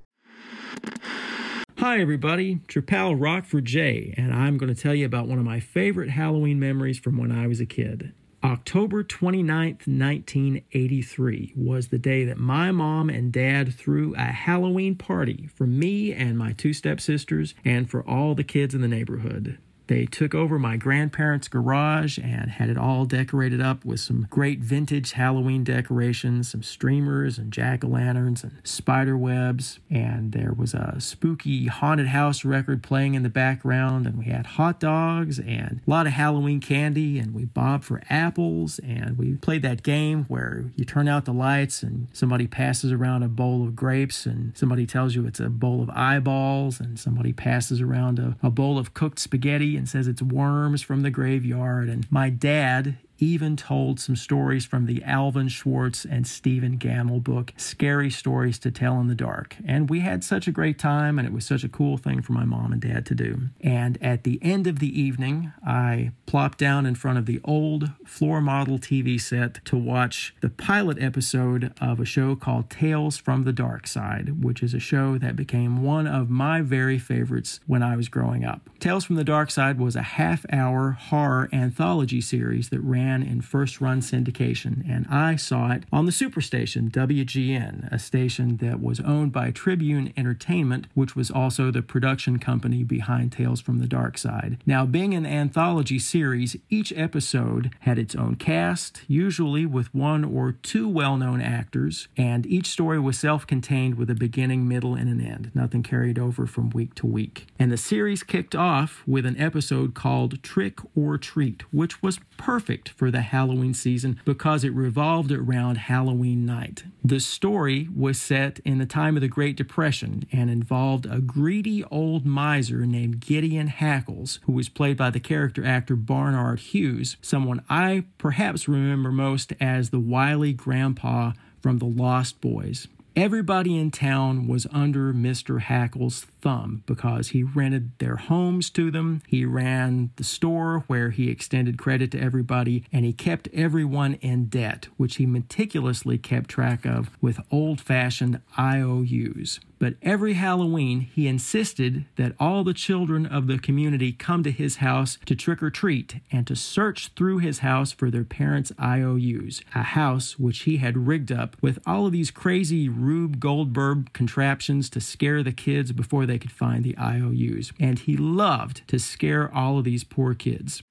Hi, 1.78 2.00
everybody. 2.00 2.62
It's 2.64 2.76
your 2.76 2.84
pal 2.84 3.16
Rockford 3.16 3.66
J, 3.66 4.14
and 4.16 4.34
I'm 4.34 4.58
going 4.58 4.74
to 4.74 4.82
tell 4.82 4.96
you 4.96 5.06
about 5.06 5.28
one 5.28 5.40
of 5.40 5.44
my 5.44 5.60
favorite 5.60 6.10
Halloween 6.10 6.58
memories 6.58 7.00
from 7.00 7.18
when 7.18 7.34
I 7.34 7.48
was 7.48 7.60
a 7.60 7.66
kid. 7.66 8.14
October 8.44 9.04
29th, 9.04 9.88
1983 9.88 11.54
was 11.56 11.90
the 11.90 12.00
day 12.00 12.24
that 12.24 12.38
my 12.38 12.72
mom 12.72 13.10
and 13.10 13.32
dad 13.34 13.74
threw 13.74 14.16
a 14.16 14.24
Halloween 14.24 14.96
party 14.96 15.50
for 15.54 15.68
me 15.68 16.14
and 16.14 16.38
my 16.38 16.54
two 16.54 16.72
stepsisters 16.72 17.56
and 17.66 17.90
for 17.90 18.08
all 18.08 18.36
the 18.36 18.44
kids 18.44 18.74
in 18.74 18.82
the 18.82 18.88
neighborhood. 18.88 19.58
They 19.92 20.06
took 20.06 20.34
over 20.34 20.58
my 20.58 20.78
grandparents' 20.78 21.50
garage 21.50 22.18
and 22.18 22.50
had 22.50 22.70
it 22.70 22.78
all 22.78 23.04
decorated 23.04 23.60
up 23.60 23.84
with 23.84 24.00
some 24.00 24.26
great 24.30 24.60
vintage 24.60 25.12
Halloween 25.12 25.66
decorations, 25.66 26.50
some 26.50 26.64
streamers 26.64 27.38
and 27.38 27.52
jack 27.52 27.84
o' 27.84 27.90
lanterns 27.90 28.42
and 28.42 28.54
spider 28.64 29.18
webs. 29.18 29.80
And 29.90 30.32
there 30.32 30.54
was 30.54 30.74
a 30.74 30.96
spooky 31.00 31.68
haunted 31.68 32.08
house 32.08 32.46
record 32.46 32.84
playing 32.84 33.16
in 33.16 33.24
the 33.24 33.30
background. 33.30 34.08
And 34.08 34.18
we 34.18 34.28
had 34.28 34.46
hot 34.46 34.80
dogs 34.80 35.40
and 35.40 35.82
a 35.86 35.90
lot 35.90 36.08
of 36.08 36.14
Halloween 36.14 36.62
candy. 36.62 37.20
And 37.20 37.34
we 37.34 37.44
bobbed 37.44 37.84
for 37.84 38.02
apples. 38.10 38.80
And 38.80 39.18
we 39.18 39.34
played 39.34 39.62
that 39.64 39.84
game 39.84 40.24
where 40.30 40.72
you 40.78 40.86
turn 40.86 41.10
out 41.10 41.26
the 41.26 41.34
lights 41.34 41.84
and 41.84 42.08
somebody 42.14 42.48
passes 42.48 42.94
around 42.94 43.24
a 43.24 43.28
bowl 43.28 43.68
of 43.68 43.76
grapes 43.76 44.26
and 44.26 44.56
somebody 44.56 44.86
tells 44.86 45.16
you 45.16 45.26
it's 45.26 45.42
a 45.42 45.50
bowl 45.50 45.84
of 45.84 45.90
eyeballs. 45.90 46.80
And 46.80 46.98
somebody 46.98 47.34
passes 47.34 47.82
around 47.82 48.20
a, 48.20 48.38
a 48.42 48.50
bowl 48.50 48.78
of 48.78 48.94
cooked 48.94 49.20
spaghetti 49.20 49.81
and 49.82 49.90
says 49.90 50.08
it's 50.08 50.22
worms 50.22 50.84
from 50.84 51.02
the 51.02 51.10
graveyard. 51.10 51.90
And 51.90 52.10
my 52.12 52.30
dad 52.30 52.98
even 53.22 53.56
told 53.56 54.00
some 54.00 54.16
stories 54.16 54.66
from 54.66 54.88
the 54.88 55.04
Alvin 55.04 55.48
Schwartz 55.48 56.04
and 56.04 56.26
Stephen 56.28 56.78
Gammell 56.78 57.24
book, 57.24 57.54
Scary 57.56 58.10
Stories 58.10 58.58
to 58.60 58.72
Tell 58.72 59.00
in 59.00 59.08
the 59.08 59.16
Dark. 59.16 59.56
And 59.66 59.90
we 59.90 60.00
had 60.00 60.24
such 60.24 60.48
a 60.48 60.52
great 60.52 60.80
time, 60.80 61.20
and 61.20 61.28
it 61.28 61.34
was 61.34 61.46
such 61.46 61.64
a 61.64 61.70
cool 61.70 61.98
thing 61.98 62.24
for 62.24 62.34
my 62.34 62.46
mom 62.46 62.74
and 62.74 62.82
dad 62.82 63.06
to 63.06 63.16
do. 63.16 63.50
And 63.62 64.02
at 64.02 64.24
the 64.24 64.40
end 64.42 64.66
of 64.66 64.80
the 64.80 65.00
evening, 65.00 65.54
I 65.66 66.12
plopped 66.26 66.58
down 66.58 66.88
in 66.88 66.96
front 66.96 67.20
of 67.20 67.28
the 67.28 67.40
old 67.44 67.92
floor 68.06 68.42
model 68.42 68.80
TV 68.80 69.22
set 69.22 69.64
to 69.66 69.78
watch 69.78 70.34
the 70.42 70.50
pilot 70.50 70.98
episode 71.00 71.74
of 71.80 72.00
a 72.00 72.06
show 72.06 72.36
called 72.36 72.70
Tales 72.72 73.18
from 73.18 73.44
the 73.44 73.54
Dark 73.54 73.86
Side, 73.86 74.44
which 74.44 74.64
is 74.64 74.74
a 74.74 74.80
show 74.80 75.20
that 75.20 75.36
became 75.36 75.84
one 75.84 76.08
of 76.08 76.30
my 76.30 76.62
very 76.62 76.98
favorites 76.98 77.60
when 77.68 77.84
I 77.84 77.96
was 77.96 78.10
growing 78.10 78.44
up. 78.44 78.70
Tales 78.80 79.06
from 79.06 79.16
the 79.16 79.24
Dark 79.24 79.52
Side 79.52 79.80
was 79.80 79.96
a 79.96 80.02
half 80.02 80.44
hour 80.52 80.92
horror 80.92 81.50
anthology 81.54 82.22
series 82.22 82.70
that 82.70 82.80
ran 82.80 83.11
in 83.20 83.42
first 83.42 83.82
run 83.82 84.00
syndication, 84.00 84.90
and 84.90 85.06
I 85.10 85.36
saw 85.36 85.72
it 85.72 85.84
on 85.92 86.06
the 86.06 86.12
superstation, 86.12 86.90
WGN, 86.90 87.92
a 87.92 88.00
station 88.00 88.58
that 88.58 88.82
was 88.82 89.02
owned 89.02 89.34
by 89.34 89.52
Tribune 89.52 90.14
Entertainment, 90.16 90.88
which 90.94 91.16
was 91.16 91.30
also 91.30 91.70
the 91.72 91.82
production 91.82 92.40
company 92.40 92.84
behind 92.84 93.34
Tales 93.34 93.60
from 93.60 93.80
the 93.80 93.88
Dark 93.88 94.18
Side. 94.18 94.58
Now, 94.66 94.86
being 94.86 95.14
an 95.14 95.26
anthology 95.26 96.00
series, 96.00 96.56
each 96.70 96.94
episode 96.96 97.72
had 97.82 98.00
its 98.00 98.16
own 98.16 98.36
cast, 98.36 99.02
usually 99.08 99.66
with 99.66 99.94
one 99.94 100.24
or 100.24 100.54
two 100.54 100.88
well 100.88 101.18
known 101.18 101.42
actors, 101.42 102.08
and 102.16 102.46
each 102.46 102.68
story 102.68 103.00
was 103.00 103.20
self 103.20 103.46
contained 103.46 103.96
with 103.96 104.10
a 104.10 104.16
beginning, 104.16 104.68
middle, 104.68 104.96
and 104.96 105.10
an 105.10 105.20
end. 105.20 105.52
Nothing 105.54 105.84
carried 105.84 106.18
over 106.18 106.48
from 106.48 106.70
week 106.70 106.96
to 106.96 107.08
week. 107.08 107.48
And 107.60 107.72
the 107.72 107.78
series 107.78 108.24
kicked 108.24 108.56
off 108.56 109.04
with 109.06 109.26
an 109.26 109.40
episode 109.40 109.94
called 109.94 110.42
Trick 110.44 110.80
or 110.96 111.18
Treat, 111.18 111.64
which 111.74 112.02
was 112.02 112.20
perfect 112.38 112.90
for 113.02 113.10
the 113.10 113.22
Halloween 113.22 113.74
season 113.74 114.20
because 114.26 114.64
it 114.64 114.72
revolved 114.74 115.32
around 115.32 115.80
Halloween 115.80 116.46
night. 116.46 116.84
The 117.04 117.20
story 117.20 117.88
was 117.96 118.22
set 118.22 118.60
in 118.60 118.78
the 118.78 118.86
time 118.86 119.18
of 119.18 119.22
the 119.22 119.28
Great 119.28 119.56
Depression 119.56 120.28
and 120.32 120.52
involved 120.52 121.08
a 121.08 121.20
greedy 121.20 121.84
old 121.86 122.28
miser 122.28 122.86
named 122.86 123.20
Gideon 123.20 123.70
Hackles, 123.70 124.38
who 124.44 124.52
was 124.52 124.70
played 124.70 124.98
by 124.98 125.10
the 125.10 125.20
character 125.20 125.66
actor 125.66 125.96
Barnard 125.96 126.60
Hughes, 126.60 127.18
someone 127.24 127.64
I 127.72 128.04
perhaps 128.20 128.68
remember 128.68 129.12
most 129.12 129.54
as 129.60 129.90
the 129.90 130.00
wily 130.00 130.54
grandpa 130.54 131.32
from 131.60 131.80
The 131.80 131.86
Lost 131.86 132.40
Boys. 132.40 132.88
Everybody 133.16 133.80
in 133.80 133.90
town 133.90 134.48
was 134.48 134.68
under 134.72 135.12
Mr. 135.12 135.60
Hackles' 135.60 136.28
thumb 136.42 136.84
because 136.86 137.30
he 137.30 137.44
rented 137.44 137.98
their 138.00 138.16
homes 138.16 138.70
to 138.72 138.92
them. 138.92 139.22
He 139.28 139.46
ran 139.46 140.12
the 140.16 140.24
store 140.24 140.84
where 140.88 141.12
he 141.12 141.30
extended 141.30 141.78
credit 141.78 142.12
to 142.12 142.20
everybody, 142.22 142.86
and 142.92 143.06
he 143.06 143.14
kept 143.14 143.48
everyone 143.54 144.16
in 144.16 144.46
debt, 144.46 144.88
which 144.98 145.18
he 145.18 145.26
meticulously 145.26 146.18
kept 146.18 146.50
track 146.50 146.86
of 146.86 147.10
with 147.22 147.40
old 147.52 147.80
fashioned 147.80 148.42
IOUs. 148.58 149.60
But 149.82 149.96
every 150.04 150.34
Halloween, 150.34 151.02
he 151.02 151.28
insisted 151.28 152.06
that 152.16 152.36
all 152.40 152.64
the 152.64 152.72
children 152.72 153.26
of 153.26 153.48
the 153.48 153.58
community 153.58 154.12
come 154.12 154.44
to 154.44 154.52
his 154.52 154.76
house 154.76 155.18
to 155.26 155.36
trick 155.36 155.64
or 155.64 155.72
treat 155.72 156.18
and 156.32 156.46
to 156.46 156.56
search 156.56 157.10
through 157.16 157.40
his 157.40 157.60
house 157.60 157.92
for 157.92 158.12
their 158.12 158.24
parents' 158.24 158.72
IOUs, 158.80 159.64
a 159.74 159.82
house 159.82 160.38
which 160.38 160.60
he 160.62 160.78
had 160.78 161.08
rigged 161.08 161.32
up 161.32 161.58
with 161.64 161.80
all 161.88 162.06
of 162.06 162.12
these 162.12 162.30
crazy 162.30 162.90
Rube 162.90 163.40
Goldberg 163.40 164.14
contraptions 164.14 164.88
to 164.92 165.02
scare 165.02 165.42
the 165.42 165.52
kids 165.52 165.92
before 165.92 166.28
they 166.28 166.31
could 166.38 166.52
find 166.52 166.84
the 166.84 166.98
IOUs. 166.98 167.72
And 167.80 168.00
he 168.00 168.18
loved 168.18 168.88
to 168.88 169.00
scare 169.00 169.54
all 169.54 169.78
of 169.78 169.84
these 169.84 170.04
poor 170.04 170.34
kids. 170.34 170.82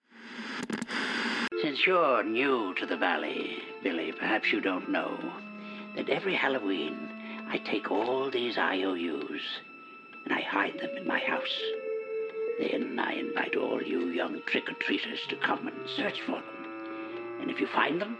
Since 1.63 1.87
you're 1.87 2.23
new 2.23 2.75
to 2.75 2.87
the 2.87 2.97
valley, 2.97 3.59
Billy, 3.83 4.13
perhaps 4.13 4.53
you 4.53 4.61
don't 4.61 4.91
know 4.91 5.19
that 5.97 6.09
every 6.09 6.35
Halloween 6.35 6.97
I 7.49 7.59
take 7.59 7.91
all 7.91 8.31
these 8.31 8.57
IOUs 8.57 9.43
and 10.25 10.33
I 10.33 10.41
hide 10.41 10.79
them 10.81 10.97
in 10.97 11.07
my 11.07 11.19
house. 11.19 11.61
Then 12.61 12.99
I 12.99 13.15
invite 13.15 13.57
all 13.57 13.83
you 13.83 14.09
young 14.09 14.41
trick-or-treaters 14.47 15.27
to 15.29 15.37
come 15.37 15.67
and 15.67 15.89
search 15.97 16.21
for 16.23 16.33
them. 16.33 17.41
And 17.41 17.51
if 17.51 17.59
you 17.61 17.67
find 17.69 18.01
them, 18.01 18.19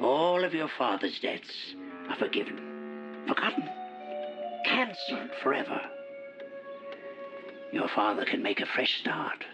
all 0.00 0.44
of 0.44 0.54
your 0.54 0.68
father's 0.78 1.18
debts 1.18 1.74
are 2.08 2.16
forgiven, 2.16 3.24
forgotten, 3.26 3.68
cancelled 4.64 5.30
forever. 5.42 5.80
Your 7.72 7.88
father 7.88 8.24
can 8.24 8.42
make 8.42 8.60
a 8.60 8.66
fresh 8.66 9.00
start. 9.00 9.44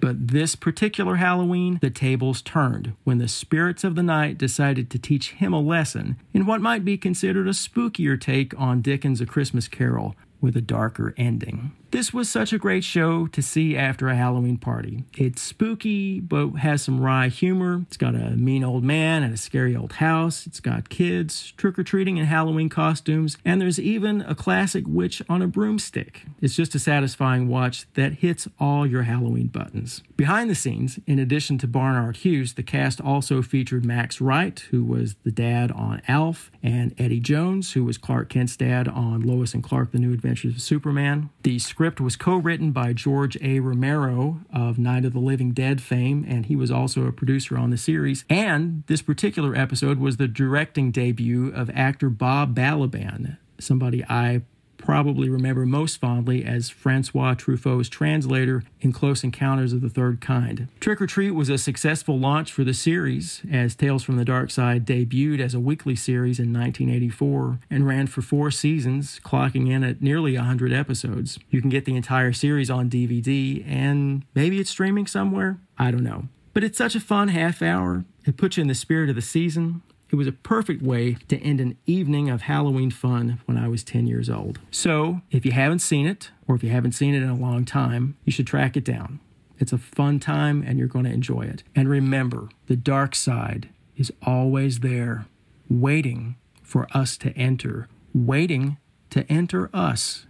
But 0.00 0.28
this 0.28 0.54
particular 0.54 1.16
Halloween, 1.16 1.78
the 1.82 1.90
tables 1.90 2.40
turned 2.40 2.94
when 3.04 3.18
the 3.18 3.26
spirits 3.26 3.82
of 3.82 3.96
the 3.96 4.02
night 4.02 4.38
decided 4.38 4.90
to 4.90 4.98
teach 4.98 5.32
him 5.32 5.52
a 5.52 5.60
lesson 5.60 6.16
in 6.32 6.46
what 6.46 6.60
might 6.60 6.84
be 6.84 6.96
considered 6.96 7.48
a 7.48 7.52
spookier 7.52 8.20
take 8.20 8.58
on 8.58 8.80
Dickens' 8.80 9.20
A 9.20 9.26
Christmas 9.26 9.66
Carol 9.66 10.14
with 10.40 10.56
a 10.56 10.60
darker 10.60 11.14
ending. 11.16 11.72
This 11.90 12.12
was 12.12 12.28
such 12.28 12.52
a 12.52 12.58
great 12.58 12.84
show 12.84 13.26
to 13.28 13.40
see 13.40 13.74
after 13.74 14.08
a 14.08 14.14
Halloween 14.14 14.58
party. 14.58 15.04
It's 15.16 15.40
spooky, 15.40 16.20
but 16.20 16.50
has 16.58 16.82
some 16.82 17.00
wry 17.00 17.28
humor. 17.28 17.80
It's 17.86 17.96
got 17.96 18.14
a 18.14 18.30
mean 18.32 18.62
old 18.62 18.84
man 18.84 19.22
and 19.22 19.32
a 19.32 19.38
scary 19.38 19.74
old 19.74 19.94
house. 19.94 20.46
It's 20.46 20.60
got 20.60 20.90
kids 20.90 21.52
trick 21.56 21.78
or 21.78 21.82
treating 21.82 22.18
in 22.18 22.26
Halloween 22.26 22.68
costumes, 22.68 23.38
and 23.42 23.58
there's 23.58 23.80
even 23.80 24.20
a 24.22 24.34
classic 24.34 24.84
witch 24.86 25.22
on 25.30 25.40
a 25.40 25.46
broomstick. 25.46 26.26
It's 26.42 26.54
just 26.54 26.74
a 26.74 26.78
satisfying 26.78 27.48
watch 27.48 27.86
that 27.94 28.14
hits 28.14 28.46
all 28.60 28.86
your 28.86 29.04
Halloween 29.04 29.46
buttons. 29.46 30.02
Behind 30.16 30.50
the 30.50 30.54
scenes, 30.54 30.98
in 31.06 31.18
addition 31.18 31.56
to 31.58 31.66
Barnard 31.66 32.16
Hughes, 32.18 32.52
the 32.54 32.62
cast 32.62 33.00
also 33.00 33.40
featured 33.40 33.86
Max 33.86 34.20
Wright, 34.20 34.58
who 34.70 34.84
was 34.84 35.14
the 35.24 35.32
dad 35.32 35.72
on 35.72 36.02
Alf, 36.06 36.50
and 36.62 36.94
Eddie 36.98 37.20
Jones, 37.20 37.72
who 37.72 37.84
was 37.84 37.96
Clark 37.96 38.28
Kent's 38.28 38.56
dad 38.56 38.88
on 38.88 39.22
Lois 39.22 39.54
and 39.54 39.62
Clark: 39.62 39.92
The 39.92 39.98
New 39.98 40.12
Adventures 40.12 40.54
of 40.56 40.60
Superman. 40.60 41.30
The 41.42 41.58
script 41.78 42.00
was 42.00 42.16
co 42.16 42.34
written 42.34 42.72
by 42.72 42.92
George 42.92 43.38
A. 43.40 43.60
Romero 43.60 44.40
of 44.52 44.80
Night 44.80 45.04
of 45.04 45.12
the 45.12 45.20
Living 45.20 45.52
Dead 45.52 45.80
fame, 45.80 46.26
and 46.26 46.46
he 46.46 46.56
was 46.56 46.72
also 46.72 47.06
a 47.06 47.12
producer 47.12 47.56
on 47.56 47.70
the 47.70 47.76
series. 47.76 48.24
And 48.28 48.82
this 48.88 49.00
particular 49.00 49.54
episode 49.54 50.00
was 50.00 50.16
the 50.16 50.26
directing 50.26 50.90
debut 50.90 51.52
of 51.54 51.70
actor 51.70 52.10
Bob 52.10 52.52
Balaban, 52.52 53.36
somebody 53.60 54.04
I 54.06 54.42
probably 54.78 55.28
remember 55.28 55.66
most 55.66 56.00
fondly 56.00 56.44
as 56.44 56.70
Francois 56.70 57.34
Truffaut's 57.34 57.88
translator 57.88 58.62
in 58.80 58.92
Close 58.92 59.22
Encounters 59.22 59.72
of 59.72 59.80
the 59.80 59.90
Third 59.90 60.20
Kind. 60.20 60.68
Trick 60.80 61.02
or 61.02 61.06
Treat 61.06 61.32
was 61.32 61.50
a 61.50 61.58
successful 61.58 62.18
launch 62.18 62.52
for 62.52 62.64
the 62.64 62.72
series, 62.72 63.42
as 63.52 63.74
Tales 63.74 64.02
from 64.02 64.16
the 64.16 64.24
Dark 64.24 64.50
Side 64.50 64.86
debuted 64.86 65.40
as 65.40 65.52
a 65.52 65.60
weekly 65.60 65.96
series 65.96 66.38
in 66.38 66.52
1984 66.52 67.58
and 67.70 67.86
ran 67.86 68.06
for 68.06 68.22
four 68.22 68.50
seasons, 68.50 69.20
clocking 69.22 69.70
in 69.70 69.84
at 69.84 70.00
nearly 70.00 70.34
100 70.36 70.72
episodes. 70.72 71.38
You 71.50 71.60
can 71.60 71.70
get 71.70 71.84
the 71.84 71.96
entire 71.96 72.32
series 72.32 72.70
on 72.70 72.88
DVD, 72.88 73.64
and 73.68 74.24
maybe 74.34 74.58
it's 74.58 74.70
streaming 74.70 75.06
somewhere. 75.06 75.58
I 75.78 75.90
don't 75.90 76.04
know. 76.04 76.28
But 76.54 76.64
it's 76.64 76.78
such 76.78 76.94
a 76.94 77.00
fun 77.00 77.28
half 77.28 77.62
hour. 77.62 78.04
It 78.24 78.36
puts 78.36 78.56
you 78.56 78.62
in 78.62 78.68
the 78.68 78.74
spirit 78.74 79.10
of 79.10 79.16
the 79.16 79.22
season. 79.22 79.82
It 80.10 80.16
was 80.16 80.26
a 80.26 80.32
perfect 80.32 80.82
way 80.82 81.18
to 81.28 81.38
end 81.38 81.60
an 81.60 81.76
evening 81.84 82.30
of 82.30 82.42
Halloween 82.42 82.90
fun 82.90 83.40
when 83.44 83.58
I 83.58 83.68
was 83.68 83.84
10 83.84 84.06
years 84.06 84.30
old. 84.30 84.58
So, 84.70 85.20
if 85.30 85.44
you 85.44 85.52
haven't 85.52 85.80
seen 85.80 86.06
it, 86.06 86.30
or 86.46 86.54
if 86.54 86.64
you 86.64 86.70
haven't 86.70 86.92
seen 86.92 87.14
it 87.14 87.22
in 87.22 87.28
a 87.28 87.36
long 87.36 87.66
time, 87.66 88.16
you 88.24 88.32
should 88.32 88.46
track 88.46 88.76
it 88.76 88.84
down. 88.84 89.20
It's 89.58 89.72
a 89.72 89.78
fun 89.78 90.18
time 90.18 90.64
and 90.66 90.78
you're 90.78 90.88
going 90.88 91.04
to 91.04 91.12
enjoy 91.12 91.42
it. 91.42 91.62
And 91.76 91.88
remember, 91.88 92.48
the 92.68 92.76
dark 92.76 93.14
side 93.14 93.68
is 93.96 94.12
always 94.24 94.80
there, 94.80 95.26
waiting 95.68 96.36
for 96.62 96.86
us 96.94 97.18
to 97.18 97.30
enter, 97.36 97.88
waiting 98.14 98.78
to 99.10 99.30
enter 99.30 99.68
us. 99.74 100.26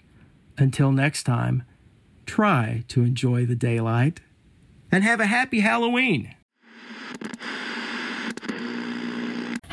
Until 0.56 0.90
next 0.90 1.22
time, 1.22 1.62
try 2.26 2.84
to 2.88 3.02
enjoy 3.02 3.46
the 3.46 3.54
daylight 3.54 4.20
and 4.90 5.04
have 5.04 5.20
a 5.20 5.26
happy 5.26 5.60
Halloween. 5.60 6.34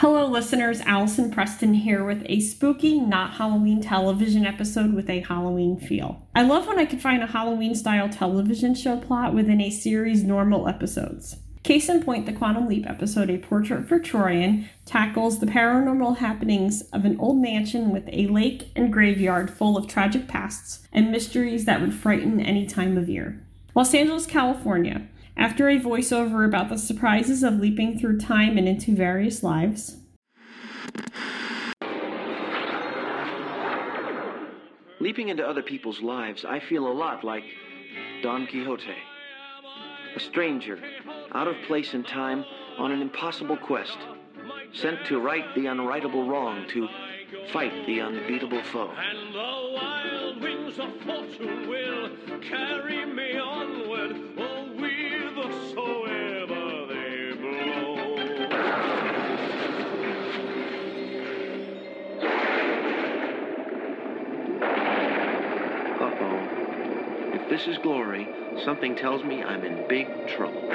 Hello, 0.07 0.27
listeners. 0.27 0.81
Allison 0.81 1.31
Preston 1.31 1.73
here 1.73 2.05
with 2.05 2.21
a 2.27 2.39
spooky, 2.39 2.99
not 2.99 3.31
Halloween 3.33 3.81
television 3.81 4.45
episode 4.45 4.93
with 4.93 5.09
a 5.09 5.21
Halloween 5.21 5.79
feel. 5.79 6.27
I 6.35 6.43
love 6.43 6.67
when 6.67 6.77
I 6.77 6.85
can 6.85 6.99
find 6.99 7.23
a 7.23 7.25
Halloween 7.25 7.73
style 7.73 8.07
television 8.07 8.75
show 8.75 8.97
plot 8.97 9.33
within 9.33 9.59
a 9.59 9.71
series' 9.71 10.23
normal 10.23 10.67
episodes. 10.67 11.37
Case 11.63 11.89
in 11.89 12.03
point, 12.03 12.27
the 12.27 12.33
Quantum 12.33 12.67
Leap 12.67 12.87
episode, 12.87 13.31
A 13.31 13.39
Portrait 13.39 13.87
for 13.87 13.99
Troian, 13.99 14.67
tackles 14.85 15.39
the 15.39 15.47
paranormal 15.47 16.17
happenings 16.17 16.83
of 16.93 17.03
an 17.03 17.19
old 17.19 17.41
mansion 17.41 17.89
with 17.89 18.07
a 18.11 18.27
lake 18.27 18.69
and 18.75 18.93
graveyard 18.93 19.49
full 19.49 19.75
of 19.75 19.87
tragic 19.87 20.27
pasts 20.27 20.87
and 20.93 21.11
mysteries 21.11 21.65
that 21.65 21.81
would 21.81 21.95
frighten 21.95 22.39
any 22.39 22.67
time 22.67 22.95
of 22.95 23.09
year. 23.09 23.43
Los 23.73 23.95
Angeles, 23.95 24.27
California. 24.27 25.07
After 25.37 25.69
a 25.69 25.79
voiceover 25.79 26.45
about 26.45 26.69
the 26.69 26.77
surprises 26.77 27.43
of 27.43 27.59
leaping 27.59 27.99
through 27.99 28.19
time 28.19 28.57
and 28.57 28.67
into 28.67 28.95
various 28.95 29.43
lives, 29.43 29.97
Leaping 35.05 35.29
into 35.29 35.47
other 35.47 35.61
people's 35.61 36.01
lives, 36.01 36.45
I 36.45 36.59
feel 36.59 36.87
a 36.87 36.91
lot 36.91 37.23
like 37.23 37.43
Don 38.23 38.47
Quixote. 38.47 38.95
A 40.15 40.19
stranger, 40.19 40.79
out 41.31 41.47
of 41.47 41.55
place 41.67 41.93
in 41.93 42.03
time, 42.03 42.43
on 42.79 42.91
an 42.91 43.03
impossible 43.03 43.57
quest, 43.57 43.99
sent 44.73 45.05
to 45.05 45.19
right 45.19 45.45
the 45.53 45.67
unrightable 45.67 46.27
wrong, 46.27 46.65
to 46.69 46.87
fight 47.53 47.85
the 47.85 48.01
unbeatable 48.01 48.63
foe. 48.63 48.89
And 48.89 49.35
the 49.35 49.71
wild 49.75 50.41
wings 50.41 50.79
of 50.79 50.89
fortune 51.01 51.69
will 51.69 52.09
carry 52.39 53.05
me 53.05 53.37
onward, 53.37 54.34
This 67.47 67.67
is 67.67 67.77
glory, 67.77 68.27
something 68.63 68.95
tells 68.95 69.23
me 69.23 69.43
I'm 69.43 69.63
in 69.63 69.87
big 69.87 70.07
trouble. 70.27 70.67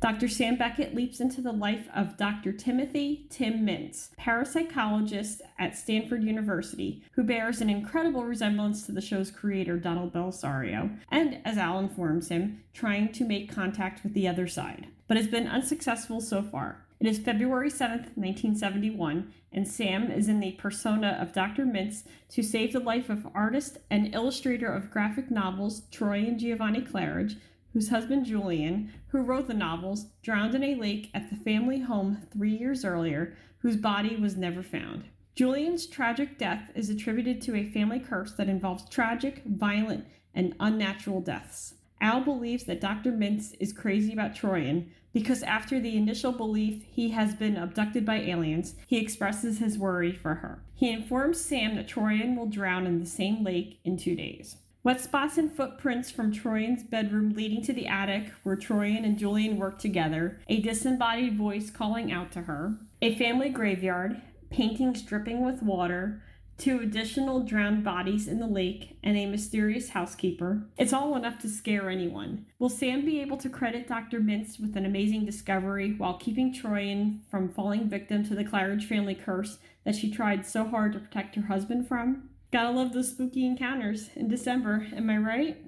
Dr. 0.00 0.26
Sam 0.26 0.56
Beckett 0.56 0.96
leaps 0.96 1.20
into 1.20 1.40
the 1.40 1.52
life 1.52 1.86
of 1.94 2.16
Dr. 2.16 2.52
Timothy 2.52 3.28
Tim 3.30 3.64
Mintz, 3.64 4.08
parapsychologist 4.18 5.42
at 5.60 5.76
Stanford 5.76 6.24
University, 6.24 7.04
who 7.12 7.22
bears 7.22 7.60
an 7.60 7.70
incredible 7.70 8.24
resemblance 8.24 8.84
to 8.86 8.92
the 8.92 9.00
show's 9.00 9.30
creator, 9.30 9.78
Donald 9.78 10.12
Bellisario, 10.12 10.98
and, 11.12 11.38
as 11.44 11.56
Al 11.56 11.78
informs 11.78 12.28
him, 12.28 12.64
trying 12.74 13.12
to 13.12 13.24
make 13.24 13.54
contact 13.54 14.02
with 14.02 14.12
the 14.12 14.26
other 14.26 14.48
side, 14.48 14.88
but 15.06 15.16
has 15.16 15.28
been 15.28 15.46
unsuccessful 15.46 16.20
so 16.20 16.42
far. 16.42 16.84
It 17.00 17.06
is 17.06 17.20
February 17.20 17.70
7th, 17.70 18.16
1971, 18.16 19.32
and 19.52 19.68
Sam 19.68 20.10
is 20.10 20.28
in 20.28 20.40
the 20.40 20.52
persona 20.52 21.16
of 21.20 21.32
Dr. 21.32 21.64
Mintz 21.64 22.02
to 22.30 22.42
save 22.42 22.72
the 22.72 22.80
life 22.80 23.08
of 23.08 23.28
artist 23.36 23.78
and 23.88 24.12
illustrator 24.12 24.66
of 24.66 24.90
graphic 24.90 25.30
novels 25.30 25.82
Troian 25.92 26.38
Giovanni 26.38 26.80
Claridge, 26.80 27.36
whose 27.72 27.90
husband 27.90 28.26
Julian, 28.26 28.92
who 29.08 29.22
wrote 29.22 29.46
the 29.46 29.54
novels, 29.54 30.06
drowned 30.24 30.56
in 30.56 30.64
a 30.64 30.74
lake 30.74 31.10
at 31.14 31.30
the 31.30 31.36
family 31.36 31.78
home 31.78 32.26
three 32.32 32.56
years 32.56 32.84
earlier, 32.84 33.36
whose 33.58 33.76
body 33.76 34.16
was 34.16 34.36
never 34.36 34.62
found. 34.62 35.04
Julian's 35.36 35.86
tragic 35.86 36.36
death 36.36 36.72
is 36.74 36.90
attributed 36.90 37.40
to 37.42 37.54
a 37.54 37.70
family 37.70 38.00
curse 38.00 38.32
that 38.32 38.48
involves 38.48 38.88
tragic, 38.88 39.44
violent, 39.46 40.04
and 40.34 40.56
unnatural 40.58 41.20
deaths. 41.20 41.74
Al 42.00 42.20
believes 42.20 42.64
that 42.64 42.80
Dr. 42.80 43.12
Mintz 43.12 43.54
is 43.58 43.72
crazy 43.72 44.12
about 44.12 44.34
Troian 44.34 44.88
because 45.12 45.42
after 45.42 45.80
the 45.80 45.96
initial 45.96 46.32
belief 46.32 46.84
he 46.90 47.10
has 47.10 47.34
been 47.34 47.56
abducted 47.56 48.04
by 48.04 48.16
aliens, 48.16 48.74
he 48.86 48.98
expresses 48.98 49.58
his 49.58 49.78
worry 49.78 50.12
for 50.12 50.36
her. 50.36 50.62
He 50.74 50.90
informs 50.90 51.40
Sam 51.40 51.74
that 51.76 51.88
Troian 51.88 52.36
will 52.36 52.46
drown 52.46 52.86
in 52.86 53.00
the 53.00 53.06
same 53.06 53.42
lake 53.42 53.80
in 53.84 53.96
two 53.96 54.14
days. 54.14 54.56
Wet 54.84 55.00
spots 55.00 55.36
and 55.36 55.52
footprints 55.52 56.10
from 56.10 56.32
Troian's 56.32 56.84
bedroom 56.84 57.34
leading 57.34 57.62
to 57.62 57.72
the 57.72 57.88
attic 57.88 58.26
where 58.42 58.56
Troian 58.56 59.04
and 59.04 59.18
Julian 59.18 59.56
work 59.56 59.78
together, 59.78 60.40
a 60.48 60.60
disembodied 60.60 61.36
voice 61.36 61.70
calling 61.70 62.12
out 62.12 62.30
to 62.32 62.42
her, 62.42 62.78
a 63.02 63.16
family 63.16 63.48
graveyard, 63.48 64.20
paintings 64.50 65.02
dripping 65.02 65.44
with 65.44 65.62
water, 65.62 66.22
two 66.58 66.80
additional 66.80 67.40
drowned 67.40 67.84
bodies 67.84 68.26
in 68.26 68.40
the 68.40 68.46
lake, 68.46 68.98
and 69.02 69.16
a 69.16 69.26
mysterious 69.26 69.90
housekeeper. 69.90 70.66
It's 70.76 70.92
all 70.92 71.16
enough 71.16 71.38
to 71.40 71.48
scare 71.48 71.88
anyone. 71.88 72.46
Will 72.58 72.68
Sam 72.68 73.04
be 73.04 73.20
able 73.20 73.36
to 73.38 73.48
credit 73.48 73.86
Dr. 73.86 74.20
Mintz 74.20 74.60
with 74.60 74.76
an 74.76 74.84
amazing 74.84 75.24
discovery 75.24 75.94
while 75.96 76.18
keeping 76.18 76.52
Troian 76.52 77.20
from 77.30 77.48
falling 77.48 77.88
victim 77.88 78.24
to 78.24 78.34
the 78.34 78.44
Claridge 78.44 78.84
family 78.84 79.14
curse 79.14 79.58
that 79.84 79.94
she 79.94 80.10
tried 80.10 80.44
so 80.44 80.64
hard 80.64 80.92
to 80.92 80.98
protect 80.98 81.36
her 81.36 81.42
husband 81.42 81.86
from? 81.86 82.30
Gotta 82.52 82.70
love 82.70 82.92
those 82.92 83.10
spooky 83.10 83.46
encounters 83.46 84.10
in 84.16 84.28
December, 84.28 84.88
am 84.94 85.08
I 85.10 85.18
right? 85.18 85.58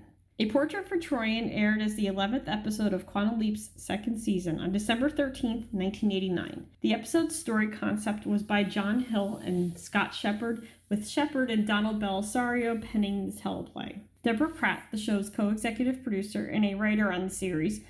A 0.40 0.46
Portrait 0.46 0.88
for 0.88 0.96
Troian 0.96 1.54
aired 1.54 1.82
as 1.82 1.96
the 1.96 2.06
11th 2.06 2.48
episode 2.48 2.94
of 2.94 3.04
Quantum 3.04 3.38
Leap's 3.38 3.68
second 3.76 4.18
season 4.18 4.58
on 4.58 4.72
December 4.72 5.10
13, 5.10 5.68
1989. 5.70 6.66
The 6.80 6.94
episode's 6.94 7.38
story 7.38 7.68
concept 7.68 8.26
was 8.26 8.42
by 8.42 8.64
John 8.64 9.00
Hill 9.00 9.38
and 9.44 9.78
Scott 9.78 10.14
Shepard, 10.14 10.66
with 10.90 11.08
Shepard 11.08 11.50
and 11.50 11.66
Donald 11.66 12.02
Bellisario 12.02 12.82
penning 12.82 13.30
the 13.30 13.40
teleplay. 13.40 14.00
Deborah 14.24 14.50
Pratt, 14.50 14.88
the 14.90 14.98
show's 14.98 15.30
co 15.30 15.48
executive 15.48 16.02
producer 16.02 16.44
and 16.44 16.64
a 16.64 16.74
writer 16.74 17.12
on 17.12 17.24
the 17.24 17.30
series, 17.30 17.80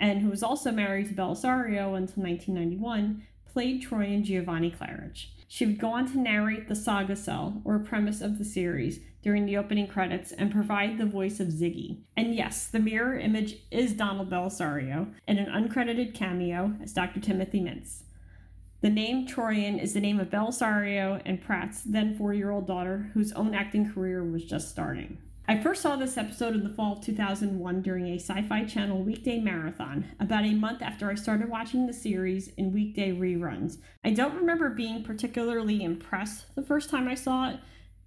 and 0.00 0.20
who 0.20 0.30
was 0.30 0.42
also 0.42 0.72
married 0.72 1.08
to 1.08 1.14
Bellisario 1.14 1.96
until 1.96 2.24
1991, 2.24 3.22
played 3.52 3.84
Troian 3.84 4.24
Giovanni 4.24 4.70
Claridge. 4.70 5.26
She 5.46 5.66
would 5.66 5.78
go 5.78 5.90
on 5.90 6.10
to 6.10 6.18
narrate 6.18 6.66
the 6.66 6.74
saga 6.74 7.14
sell, 7.14 7.60
or 7.64 7.78
premise 7.78 8.20
of 8.20 8.38
the 8.38 8.44
series, 8.44 9.00
during 9.22 9.44
the 9.44 9.56
opening 9.56 9.86
credits 9.86 10.32
and 10.32 10.52
provide 10.52 10.98
the 10.98 11.04
voice 11.04 11.40
of 11.40 11.48
Ziggy. 11.48 11.98
And 12.16 12.34
yes, 12.34 12.66
the 12.66 12.78
mirror 12.78 13.18
image 13.18 13.56
is 13.70 13.92
Donald 13.92 14.30
Bellisario 14.30 15.12
in 15.26 15.38
an 15.38 15.46
uncredited 15.46 16.14
cameo 16.14 16.74
as 16.82 16.92
Dr. 16.92 17.20
Timothy 17.20 17.60
Mintz. 17.60 18.02
The 18.86 18.92
name 18.92 19.26
Troian 19.26 19.82
is 19.82 19.94
the 19.94 20.00
name 20.00 20.20
of 20.20 20.30
Bellisario 20.30 21.20
and 21.24 21.40
Pratt's 21.40 21.82
then 21.82 22.16
four 22.16 22.32
year 22.32 22.52
old 22.52 22.68
daughter, 22.68 23.10
whose 23.14 23.32
own 23.32 23.52
acting 23.52 23.92
career 23.92 24.22
was 24.22 24.44
just 24.44 24.70
starting. 24.70 25.18
I 25.48 25.58
first 25.58 25.82
saw 25.82 25.96
this 25.96 26.16
episode 26.16 26.54
in 26.54 26.62
the 26.62 26.70
fall 26.70 26.92
of 26.92 27.00
2001 27.00 27.82
during 27.82 28.06
a 28.06 28.20
Sci 28.20 28.42
Fi 28.42 28.64
Channel 28.64 29.02
weekday 29.02 29.40
marathon, 29.40 30.06
about 30.20 30.44
a 30.44 30.54
month 30.54 30.82
after 30.82 31.10
I 31.10 31.16
started 31.16 31.48
watching 31.48 31.88
the 31.88 31.92
series 31.92 32.46
in 32.58 32.72
weekday 32.72 33.10
reruns. 33.10 33.78
I 34.04 34.10
don't 34.10 34.36
remember 34.36 34.70
being 34.70 35.02
particularly 35.02 35.82
impressed 35.82 36.54
the 36.54 36.62
first 36.62 36.88
time 36.88 37.08
I 37.08 37.16
saw 37.16 37.50
it, 37.50 37.58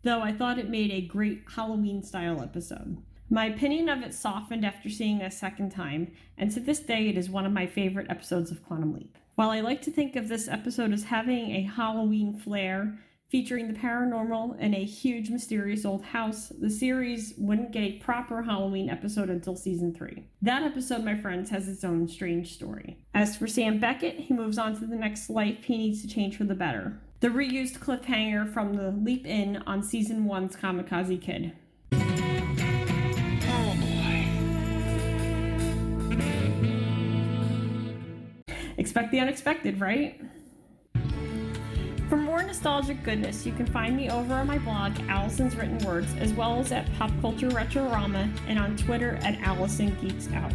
though 0.03 0.21
I 0.21 0.31
thought 0.31 0.59
it 0.59 0.69
made 0.69 0.91
a 0.91 1.01
great 1.01 1.43
Halloween 1.57 2.03
style 2.03 2.41
episode. 2.41 3.03
My 3.29 3.47
opinion 3.47 3.89
of 3.89 4.01
it 4.01 4.13
softened 4.13 4.65
after 4.65 4.89
seeing 4.89 5.19
it 5.19 5.25
a 5.25 5.31
second 5.31 5.71
time, 5.71 6.13
and 6.37 6.49
to 6.51 6.61
this 6.61 6.79
day 6.79 7.09
it 7.09 7.17
is 7.17 7.29
one 7.29 7.45
of 7.45 7.51
my 7.51 7.67
favorite 7.67 8.09
episodes 8.09 8.49
of 8.49 8.63
Quantum 8.63 8.93
Leap. 8.93 9.17
While 9.39 9.51
I 9.51 9.61
like 9.61 9.81
to 9.83 9.91
think 9.91 10.17
of 10.17 10.27
this 10.27 10.49
episode 10.49 10.91
as 10.91 11.05
having 11.05 11.51
a 11.51 11.61
Halloween 11.61 12.37
flair, 12.37 12.99
Featuring 13.29 13.71
the 13.71 13.79
paranormal 13.79 14.57
and 14.59 14.73
a 14.73 14.83
huge 14.83 15.29
mysterious 15.29 15.85
old 15.85 16.03
house, 16.03 16.51
the 16.59 16.69
series 16.69 17.35
wouldn't 17.37 17.71
get 17.71 17.83
a 17.83 17.99
proper 17.99 18.41
Halloween 18.41 18.89
episode 18.89 19.29
until 19.29 19.55
season 19.55 19.93
3. 19.93 20.25
That 20.41 20.63
episode, 20.63 21.05
my 21.05 21.15
friends, 21.15 21.51
has 21.51 21.67
its 21.67 21.83
own 21.83 22.07
strange 22.07 22.51
story. 22.51 22.97
As 23.13 23.37
for 23.37 23.45
Sam 23.45 23.79
Beckett, 23.79 24.19
he 24.19 24.33
moves 24.33 24.57
on 24.57 24.77
to 24.79 24.87
the 24.87 24.95
next 24.95 25.29
life 25.29 25.63
he 25.63 25.77
needs 25.77 26.01
to 26.01 26.07
change 26.07 26.37
for 26.37 26.43
the 26.43 26.55
better. 26.55 26.99
The 27.19 27.27
reused 27.27 27.77
cliffhanger 27.77 28.51
from 28.51 28.73
the 28.73 28.89
Leap 28.89 29.27
In 29.27 29.57
on 29.67 29.83
season 29.83 30.25
1's 30.25 30.55
Kamikaze 30.55 31.21
Kid. 31.21 31.53
Expect 38.89 39.11
the 39.11 39.19
unexpected, 39.19 39.79
right? 39.79 40.19
For 42.09 42.17
more 42.17 42.41
nostalgic 42.41 43.03
goodness, 43.03 43.45
you 43.45 43.51
can 43.51 43.67
find 43.67 43.95
me 43.95 44.09
over 44.09 44.33
on 44.33 44.47
my 44.47 44.57
blog, 44.57 44.93
Allison's 45.07 45.55
Written 45.55 45.77
Words, 45.85 46.11
as 46.17 46.33
well 46.33 46.59
as 46.59 46.71
at 46.71 46.91
Pop 46.93 47.11
Culture 47.21 47.49
Retrorama 47.49 48.35
and 48.47 48.57
on 48.57 48.75
Twitter 48.77 49.19
at 49.21 49.39
Allison 49.41 49.95
Geeks 50.01 50.27
Out. 50.33 50.51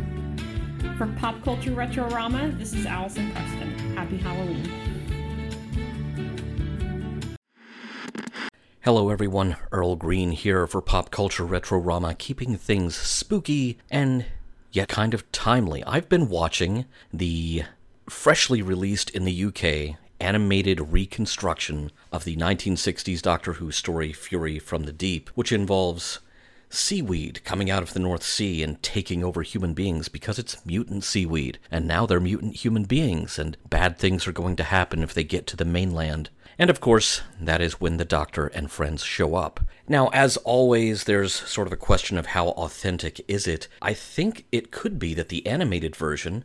For 0.99 1.07
Pop 1.17 1.45
Culture 1.45 1.71
Retrorama, 1.71 2.59
this 2.59 2.73
is 2.73 2.87
Allison 2.87 3.31
Preston. 3.31 3.71
Happy 3.95 4.17
Halloween. 4.17 4.69
Hello, 8.81 9.11
everyone. 9.11 9.55
Earl 9.71 9.95
Green 9.95 10.33
here 10.33 10.67
for 10.67 10.81
Pop 10.81 11.13
Culture 11.13 11.45
Retrorama, 11.45 12.19
keeping 12.19 12.57
things 12.57 12.97
spooky 12.97 13.79
and 13.93 14.27
yet 14.73 14.89
kind 14.89 15.15
of 15.15 15.31
timely. 15.31 15.85
I've 15.85 16.09
been 16.09 16.29
watching 16.29 16.87
the 17.13 17.63
freshly 18.09 18.63
released 18.63 19.11
in 19.11 19.25
the 19.25 19.45
UK 19.45 19.99
animated 20.21 20.93
reconstruction 20.93 21.91
of 22.13 22.25
the 22.25 22.37
1960s 22.37 23.21
Doctor 23.21 23.55
Who 23.55 23.71
story 23.71 24.13
Fury 24.13 24.59
from 24.59 24.85
the 24.85 24.93
Deep, 24.93 25.29
which 25.35 25.53
involves 25.53 26.21
seaweed 26.71 27.43
coming 27.45 27.71
out 27.71 27.83
of 27.83 27.93
the 27.95 28.01
North 28.01 28.23
Sea 28.23 28.63
and 28.63 28.83
taking 28.83 29.23
over 29.23 29.43
human 29.43 29.75
beings 29.75 30.09
because 30.09 30.39
it's 30.39 30.65
mutant 30.65 31.05
seaweed, 31.05 31.59
and 31.71 31.87
now 31.87 32.07
they're 32.07 32.21
mutant 32.21 32.57
human 32.57 32.85
beings, 32.85 33.39
and 33.39 33.57
bad 33.69 33.99
things 33.99 34.27
are 34.27 34.33
going 34.33 34.57
to 34.57 34.65
happen 34.65 35.03
if 35.03 35.15
they 35.15 35.25
get 35.25 35.47
to 35.49 35.57
the 35.57 35.65
mainland. 35.65 36.31
And 36.59 36.71
of 36.71 36.81
course, 36.81 37.23
that 37.41 37.61
is 37.61 37.81
when 37.81 37.97
the 37.97 38.05
Doctor 38.05 38.47
and 38.49 38.71
friends 38.71 39.03
show 39.03 39.35
up. 39.35 39.61
Now, 39.89 40.09
as 40.09 40.37
always, 40.39 41.05
there's 41.05 41.35
sort 41.35 41.67
of 41.67 41.73
a 41.73 41.77
question 41.77 42.17
of 42.17 42.27
how 42.27 42.49
authentic 42.51 43.21
is 43.29 43.47
it. 43.47 43.69
I 43.83 43.93
think 43.93 44.47
it 44.53 44.71
could 44.71 44.99
be 44.99 45.15
that 45.15 45.29
the 45.29 45.47
animated 45.47 45.97
version 45.97 46.45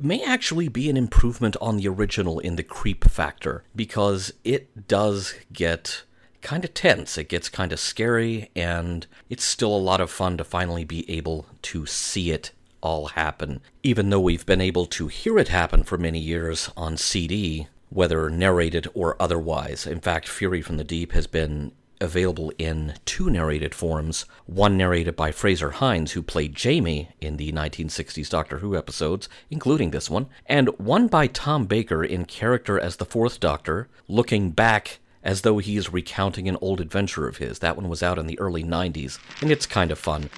may 0.00 0.22
actually 0.22 0.68
be 0.68 0.88
an 0.88 0.96
improvement 0.96 1.56
on 1.60 1.76
the 1.76 1.88
original 1.88 2.38
in 2.38 2.56
the 2.56 2.62
creep 2.62 3.04
factor, 3.04 3.64
because 3.74 4.32
it 4.44 4.88
does 4.88 5.34
get 5.52 6.02
kind 6.40 6.64
of 6.64 6.72
tense. 6.74 7.18
It 7.18 7.28
gets 7.28 7.48
kind 7.48 7.72
of 7.72 7.80
scary, 7.80 8.50
and 8.54 9.06
it's 9.28 9.44
still 9.44 9.74
a 9.74 9.78
lot 9.78 10.00
of 10.00 10.10
fun 10.10 10.36
to 10.38 10.44
finally 10.44 10.84
be 10.84 11.08
able 11.10 11.46
to 11.62 11.86
see 11.86 12.30
it 12.30 12.52
all 12.80 13.08
happen. 13.08 13.60
Even 13.82 14.10
though 14.10 14.20
we've 14.20 14.46
been 14.46 14.60
able 14.60 14.86
to 14.86 15.08
hear 15.08 15.38
it 15.38 15.48
happen 15.48 15.82
for 15.82 15.98
many 15.98 16.20
years 16.20 16.70
on 16.76 16.96
CD, 16.96 17.66
whether 17.90 18.30
narrated 18.30 18.86
or 18.94 19.20
otherwise. 19.20 19.86
In 19.86 20.00
fact, 20.00 20.28
Fury 20.28 20.62
from 20.62 20.76
the 20.76 20.84
Deep 20.84 21.12
has 21.12 21.26
been 21.26 21.72
available 22.00 22.52
in 22.58 22.94
two 23.04 23.30
narrated 23.30 23.74
forms 23.74 24.24
one 24.46 24.76
narrated 24.76 25.16
by 25.16 25.32
Frazer 25.32 25.70
Hines, 25.72 26.12
who 26.12 26.22
played 26.22 26.54
Jamie 26.54 27.10
in 27.20 27.36
the 27.36 27.52
1960s 27.52 28.28
Doctor 28.30 28.58
Who 28.58 28.76
episodes, 28.76 29.28
including 29.50 29.90
this 29.90 30.08
one, 30.08 30.26
and 30.46 30.68
one 30.78 31.06
by 31.08 31.26
Tom 31.26 31.66
Baker 31.66 32.04
in 32.04 32.24
character 32.24 32.78
as 32.78 32.96
the 32.96 33.04
Fourth 33.04 33.40
Doctor, 33.40 33.88
looking 34.08 34.50
back 34.50 34.98
as 35.22 35.42
though 35.42 35.58
he 35.58 35.76
is 35.76 35.92
recounting 35.92 36.48
an 36.48 36.56
old 36.60 36.80
adventure 36.80 37.26
of 37.26 37.38
his. 37.38 37.58
That 37.58 37.76
one 37.76 37.88
was 37.88 38.02
out 38.02 38.18
in 38.18 38.26
the 38.26 38.38
early 38.38 38.64
90s, 38.64 39.18
and 39.42 39.50
it's 39.50 39.66
kind 39.66 39.90
of 39.90 39.98
fun. 39.98 40.30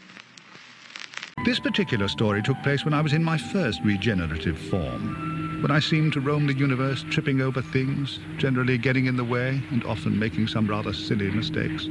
This 1.42 1.58
particular 1.58 2.06
story 2.06 2.42
took 2.42 2.62
place 2.62 2.84
when 2.84 2.92
I 2.92 3.00
was 3.00 3.14
in 3.14 3.24
my 3.24 3.38
first 3.38 3.80
regenerative 3.82 4.58
form, 4.58 5.62
when 5.62 5.70
I 5.70 5.78
seemed 5.80 6.12
to 6.12 6.20
roam 6.20 6.46
the 6.46 6.52
universe 6.52 7.02
tripping 7.08 7.40
over 7.40 7.62
things, 7.62 8.18
generally 8.36 8.76
getting 8.76 9.06
in 9.06 9.16
the 9.16 9.24
way, 9.24 9.62
and 9.70 9.82
often 9.84 10.18
making 10.18 10.48
some 10.48 10.66
rather 10.66 10.92
silly 10.92 11.30
mistakes. 11.30 11.88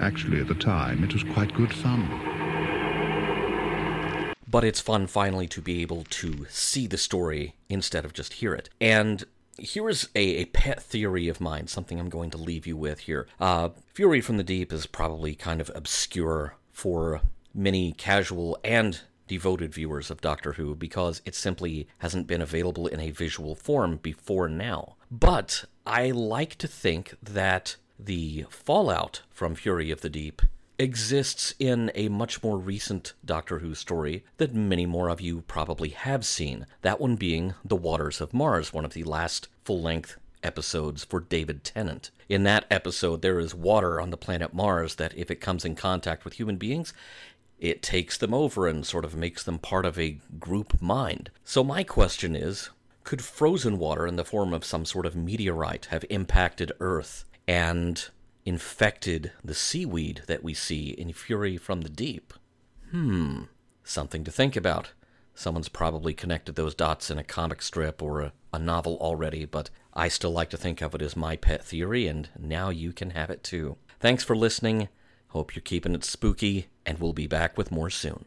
Actually, 0.00 0.40
at 0.40 0.48
the 0.48 0.56
time, 0.56 1.04
it 1.04 1.12
was 1.12 1.22
quite 1.22 1.54
good 1.54 1.72
fun. 1.72 2.08
But 4.48 4.64
it's 4.64 4.80
fun 4.80 5.06
finally 5.06 5.46
to 5.46 5.60
be 5.60 5.80
able 5.82 6.02
to 6.10 6.44
see 6.48 6.88
the 6.88 6.98
story 6.98 7.54
instead 7.68 8.04
of 8.04 8.12
just 8.12 8.34
hear 8.34 8.54
it. 8.54 8.70
And 8.80 9.22
here 9.56 9.88
is 9.88 10.08
a, 10.16 10.20
a, 10.20 10.44
pet 10.46 10.82
theory 10.82 11.28
of 11.28 11.40
mine, 11.40 11.68
something 11.68 12.00
I'm 12.00 12.08
going 12.08 12.30
to 12.30 12.38
leave 12.38 12.66
you 12.66 12.76
with 12.76 13.00
here. 13.00 13.28
Uh, 13.38 13.68
Fury 13.94 14.20
from 14.20 14.36
the 14.36 14.42
Deep 14.42 14.72
is 14.72 14.86
probably 14.86 15.36
kind 15.36 15.60
of 15.60 15.70
obscure 15.76 16.56
for 16.72 17.20
many 17.54 17.92
casual 17.92 18.58
and 18.62 19.00
devoted 19.26 19.74
viewers 19.74 20.10
of 20.10 20.20
Doctor 20.20 20.54
Who 20.54 20.74
because 20.74 21.20
it 21.24 21.34
simply 21.34 21.86
hasn't 21.98 22.26
been 22.26 22.40
available 22.40 22.86
in 22.86 22.98
a 22.98 23.10
visual 23.10 23.54
form 23.54 23.98
before 23.98 24.48
now. 24.48 24.96
But 25.10 25.64
I 25.86 26.10
like 26.10 26.56
to 26.56 26.68
think 26.68 27.14
that 27.22 27.76
the 27.98 28.46
fallout 28.48 29.22
from 29.30 29.54
Fury 29.54 29.90
of 29.90 30.00
the 30.00 30.10
Deep 30.10 30.42
exists 30.78 31.54
in 31.58 31.90
a 31.94 32.08
much 32.08 32.42
more 32.42 32.56
recent 32.56 33.12
Doctor 33.24 33.58
Who 33.58 33.74
story 33.74 34.24
that 34.36 34.54
many 34.54 34.86
more 34.86 35.08
of 35.08 35.20
you 35.20 35.42
probably 35.42 35.90
have 35.90 36.24
seen. 36.24 36.66
That 36.82 37.00
one 37.00 37.16
being 37.16 37.54
The 37.64 37.76
Waters 37.76 38.20
of 38.20 38.32
Mars, 38.32 38.72
one 38.72 38.84
of 38.84 38.94
the 38.94 39.02
last 39.02 39.48
full 39.64 39.82
length 39.82 40.16
episodes 40.42 41.02
for 41.02 41.18
David 41.18 41.64
Tennant. 41.64 42.12
In 42.28 42.44
that 42.44 42.64
episode, 42.70 43.22
there 43.22 43.40
is 43.40 43.54
water 43.54 44.00
on 44.00 44.10
the 44.10 44.16
planet 44.16 44.54
Mars 44.54 44.94
that, 44.96 45.16
if 45.16 45.30
it 45.32 45.40
comes 45.40 45.64
in 45.64 45.74
contact 45.74 46.24
with 46.24 46.34
human 46.34 46.56
beings, 46.56 46.94
it 47.58 47.82
takes 47.82 48.16
them 48.16 48.32
over 48.32 48.66
and 48.66 48.86
sort 48.86 49.04
of 49.04 49.16
makes 49.16 49.42
them 49.42 49.58
part 49.58 49.84
of 49.84 49.98
a 49.98 50.18
group 50.38 50.80
mind. 50.80 51.30
So, 51.44 51.64
my 51.64 51.84
question 51.84 52.36
is 52.36 52.70
could 53.08 53.24
frozen 53.24 53.78
water 53.78 54.06
in 54.06 54.16
the 54.16 54.24
form 54.24 54.52
of 54.52 54.66
some 54.66 54.84
sort 54.84 55.06
of 55.06 55.16
meteorite 55.16 55.86
have 55.86 56.04
impacted 56.10 56.72
Earth 56.78 57.24
and 57.46 58.06
infected 58.44 59.32
the 59.42 59.54
seaweed 59.54 60.22
that 60.26 60.44
we 60.44 60.52
see 60.52 60.90
in 60.90 61.12
Fury 61.14 61.56
from 61.56 61.80
the 61.80 61.88
Deep? 61.88 62.34
Hmm, 62.90 63.44
something 63.82 64.24
to 64.24 64.30
think 64.30 64.56
about. 64.56 64.92
Someone's 65.34 65.68
probably 65.68 66.12
connected 66.12 66.54
those 66.54 66.74
dots 66.74 67.10
in 67.10 67.18
a 67.18 67.24
comic 67.24 67.62
strip 67.62 68.02
or 68.02 68.20
a, 68.20 68.32
a, 68.52 68.58
novel 68.58 68.98
already, 69.00 69.44
but 69.44 69.70
I 69.94 70.08
still 70.08 70.32
like 70.32 70.50
to 70.50 70.56
think 70.56 70.82
of 70.82 70.94
it 70.94 71.00
as 71.00 71.16
my 71.16 71.36
pet 71.36 71.64
theory, 71.64 72.06
and 72.06 72.28
now 72.38 72.70
you 72.70 72.92
can 72.92 73.10
have 73.10 73.30
it 73.30 73.42
too. 73.42 73.76
Thanks 74.00 74.24
for 74.24 74.36
listening. 74.36 74.88
Hope 75.28 75.54
you're 75.54 75.62
keeping 75.62 75.94
it 75.94 76.04
spooky, 76.04 76.66
and 76.88 76.98
we'll 76.98 77.12
be 77.12 77.26
back 77.26 77.58
with 77.58 77.70
more 77.70 77.90
soon. 77.90 78.24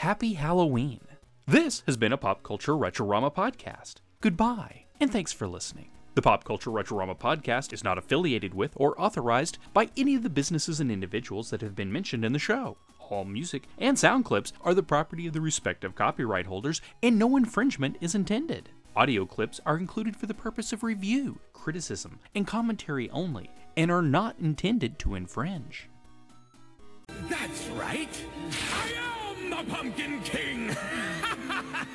Happy 0.01 0.33
Halloween! 0.33 1.01
This 1.45 1.83
has 1.85 1.95
been 1.95 2.11
a 2.11 2.17
Pop 2.17 2.41
Culture 2.41 2.71
Retrorama 2.71 3.31
podcast. 3.31 3.97
Goodbye, 4.19 4.85
and 4.99 5.11
thanks 5.11 5.31
for 5.31 5.47
listening. 5.47 5.91
The 6.15 6.23
Pop 6.23 6.43
Culture 6.43 6.71
Retrorama 6.71 7.15
podcast 7.19 7.71
is 7.71 7.83
not 7.83 7.99
affiliated 7.99 8.55
with 8.55 8.71
or 8.75 8.99
authorized 8.99 9.59
by 9.75 9.91
any 9.95 10.15
of 10.15 10.23
the 10.23 10.29
businesses 10.31 10.79
and 10.79 10.91
individuals 10.91 11.51
that 11.51 11.61
have 11.61 11.75
been 11.75 11.93
mentioned 11.93 12.25
in 12.25 12.33
the 12.33 12.39
show. 12.39 12.77
All 13.11 13.25
music 13.25 13.67
and 13.77 13.99
sound 13.99 14.25
clips 14.25 14.53
are 14.61 14.73
the 14.73 14.81
property 14.81 15.27
of 15.27 15.33
the 15.33 15.39
respective 15.39 15.93
copyright 15.93 16.47
holders, 16.47 16.81
and 17.03 17.19
no 17.19 17.37
infringement 17.37 17.97
is 18.01 18.15
intended. 18.15 18.69
Audio 18.95 19.27
clips 19.27 19.59
are 19.67 19.77
included 19.77 20.15
for 20.15 20.25
the 20.25 20.33
purpose 20.33 20.73
of 20.73 20.81
review, 20.81 21.37
criticism, 21.53 22.17
and 22.33 22.47
commentary 22.47 23.07
only, 23.11 23.51
and 23.77 23.91
are 23.91 24.01
not 24.01 24.35
intended 24.39 24.97
to 24.97 25.13
infringe. 25.13 25.91
That's 27.29 27.67
right. 27.67 28.09
The 28.49 29.20
Pumpkin 29.63 30.21
King. 30.21 30.75